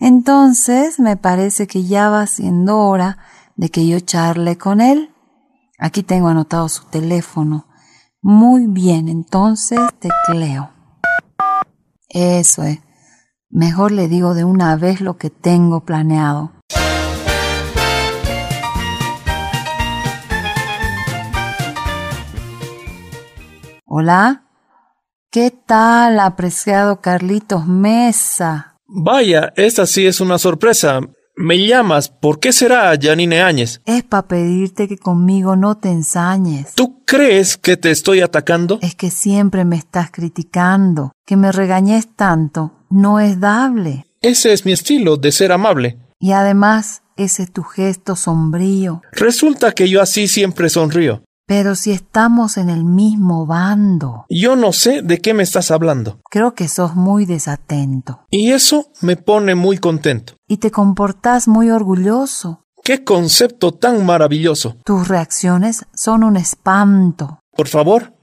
Entonces 0.05 0.99
me 0.99 1.17
parece 1.17 1.69
que 1.69 1.85
ya 1.85 2.09
va 2.09 2.27
siendo 2.27 2.77
hora 2.77 3.19
de 3.55 3.69
que 3.69 3.87
yo 3.87 4.01
charle 4.01 4.59
con 4.59 4.81
él. 4.81 5.15
Aquí 5.79 6.03
tengo 6.03 6.27
anotado 6.27 6.69
su 6.69 6.87
teléfono. 6.87 7.69
Muy 8.21 8.67
bien, 8.67 9.07
entonces 9.07 9.79
tecleo. 10.01 10.73
Eso 12.09 12.65
es. 12.65 12.81
Mejor 13.49 13.93
le 13.93 14.09
digo 14.09 14.35
de 14.35 14.43
una 14.43 14.75
vez 14.75 15.01
lo 15.01 15.19
que 15.19 15.31
tengo 15.31 15.85
planeado. 15.85 16.51
Hola. 23.87 24.49
¿Qué 25.31 25.53
tal, 25.53 26.19
apreciado 26.19 27.01
Carlitos 27.01 27.69
Mesa? 27.69 28.72
Vaya, 28.95 29.55
esta 29.57 29.87
sí 29.87 30.07
es 30.07 30.21
una 30.21 30.37
sorpresa. 30.39 31.01
Me 31.35 31.67
llamas, 31.67 32.11
¿por 32.11 32.39
qué 32.41 32.53
será, 32.53 32.93
Janine 33.01 33.41
Áñez? 33.41 33.81
Es 33.87 34.03
para 34.03 34.29
pedirte 34.29 34.87
que 34.87 34.99
conmigo 34.99 35.57
no 35.57 35.79
te 35.79 35.89
ensañes. 35.89 36.75
¿Tú 36.75 37.03
crees 37.07 37.57
que 37.57 37.79
te 37.79 37.91
estoy 37.91 38.21
atacando? 38.21 38.79
Es 38.83 38.95
que 38.95 39.11
siempre 39.11 39.65
me 39.65 39.77
estás 39.77 40.11
criticando. 40.11 41.13
Que 41.25 41.39
me 41.39 41.53
regañes 41.53 42.07
tanto 42.15 42.73
no 42.91 43.19
es 43.19 43.41
dable. 43.41 44.07
Ese 44.21 44.53
es 44.53 44.67
mi 44.67 44.73
estilo 44.73 45.17
de 45.17 45.33
ser 45.33 45.53
amable. 45.53 45.99
Y 46.21 46.33
además, 46.33 47.03
ese 47.17 47.45
es 47.45 47.53
tu 47.53 47.63
gesto 47.63 48.15
sombrío. 48.15 49.01
Resulta 49.13 49.73
que 49.73 49.89
yo 49.89 50.03
así 50.03 50.29
siempre 50.29 50.69
sonrío. 50.69 51.23
Pero 51.47 51.75
si 51.75 51.91
estamos 51.91 52.57
en 52.57 52.71
el 52.71 52.85
mismo 52.85 53.47
bando. 53.47 54.25
Yo 54.29 54.57
no 54.57 54.73
sé 54.73 55.03
de 55.03 55.19
qué 55.19 55.35
me 55.35 55.43
estás 55.43 55.71
hablando. 55.71 56.21
Creo 56.31 56.55
que 56.55 56.69
sos 56.69 56.95
muy 56.95 57.27
desatento. 57.27 58.21
Y 58.31 58.53
eso 58.53 58.87
me 59.01 59.17
pone 59.17 59.55
muy 59.55 59.79
contento. 59.79 60.35
Y 60.49 60.59
te 60.59 60.71
comportás 60.71 61.49
muy 61.49 61.71
orgulloso. 61.71 62.63
¡Qué 62.85 63.05
concepto 63.05 63.73
tan 63.73 64.05
maravilloso! 64.05 64.77
Tus 64.85 65.07
reacciones 65.07 65.87
son 65.95 66.25
un 66.25 66.37
espanto. 66.37 67.39
Por 67.57 67.69
favor, 67.69 68.15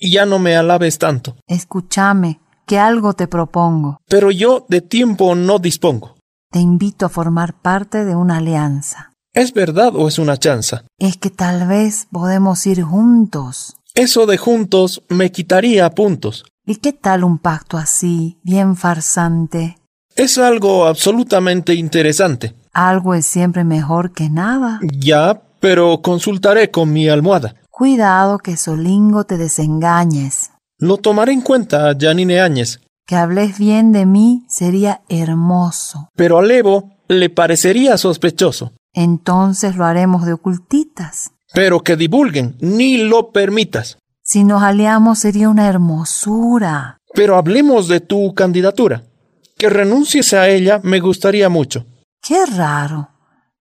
ya 0.00 0.24
no 0.24 0.38
me 0.38 0.56
alabes 0.56 0.98
tanto. 0.98 1.36
Escúchame, 1.46 2.40
que 2.66 2.78
algo 2.78 3.12
te 3.12 3.28
propongo. 3.28 3.98
Pero 4.08 4.30
yo 4.30 4.64
de 4.68 4.80
tiempo 4.80 5.34
no 5.34 5.58
dispongo. 5.58 6.16
Te 6.50 6.60
invito 6.60 7.06
a 7.06 7.10
formar 7.10 7.54
parte 7.54 8.04
de 8.04 8.16
una 8.16 8.38
alianza. 8.38 9.12
¿Es 9.36 9.52
verdad 9.52 9.94
o 9.94 10.08
es 10.08 10.18
una 10.18 10.38
chanza? 10.38 10.84
Es 10.98 11.18
que 11.18 11.28
tal 11.28 11.68
vez 11.68 12.08
podemos 12.10 12.66
ir 12.66 12.82
juntos. 12.82 13.76
Eso 13.94 14.24
de 14.24 14.38
juntos 14.38 15.02
me 15.10 15.30
quitaría 15.30 15.90
puntos. 15.90 16.46
¿Y 16.64 16.76
qué 16.76 16.94
tal 16.94 17.22
un 17.22 17.36
pacto 17.36 17.76
así, 17.76 18.38
bien 18.42 18.76
farsante? 18.76 19.76
Es 20.14 20.38
algo 20.38 20.86
absolutamente 20.86 21.74
interesante. 21.74 22.54
Algo 22.72 23.12
es 23.12 23.26
siempre 23.26 23.62
mejor 23.62 24.12
que 24.12 24.30
nada. 24.30 24.80
Ya, 24.82 25.42
pero 25.60 26.00
consultaré 26.00 26.70
con 26.70 26.90
mi 26.90 27.10
almohada. 27.10 27.56
Cuidado 27.70 28.38
que 28.38 28.56
solingo 28.56 29.24
te 29.24 29.36
desengañes. 29.36 30.52
Lo 30.78 30.96
tomaré 30.96 31.32
en 31.32 31.42
cuenta, 31.42 31.94
Janine 31.94 32.40
Áñez. 32.40 32.80
Que 33.06 33.16
hables 33.16 33.58
bien 33.58 33.92
de 33.92 34.06
mí 34.06 34.46
sería 34.48 35.02
hermoso. 35.10 36.08
Pero 36.16 36.38
a 36.38 36.42
Levo 36.42 36.96
le 37.08 37.28
parecería 37.28 37.98
sospechoso. 37.98 38.72
Entonces 38.96 39.76
lo 39.76 39.84
haremos 39.84 40.24
de 40.24 40.32
ocultitas. 40.32 41.32
Pero 41.52 41.80
que 41.80 41.96
divulguen, 41.96 42.56
ni 42.60 42.96
lo 42.96 43.30
permitas. 43.30 43.98
Si 44.22 44.42
nos 44.42 44.62
aliamos 44.62 45.18
sería 45.18 45.50
una 45.50 45.68
hermosura. 45.68 46.96
Pero 47.12 47.36
hablemos 47.36 47.88
de 47.88 48.00
tu 48.00 48.34
candidatura. 48.34 49.04
Que 49.58 49.68
renuncies 49.68 50.32
a 50.32 50.48
ella 50.48 50.80
me 50.82 51.00
gustaría 51.00 51.50
mucho. 51.50 51.84
Qué 52.22 52.46
raro. 52.46 53.10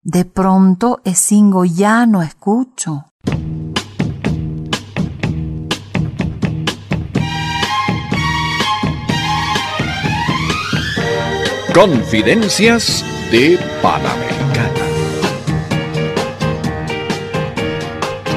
De 0.01 0.23
pronto 0.23 1.01
Esingo 1.03 1.65
ya 1.65 2.05
no 2.05 2.21
escucho. 2.21 3.07
Confidencias 11.73 13.03
de 13.31 13.59
Panamericana. 13.81 14.44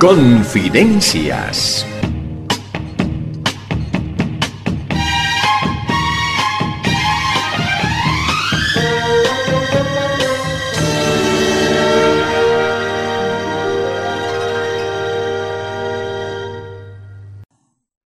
Confidencias 0.00 1.86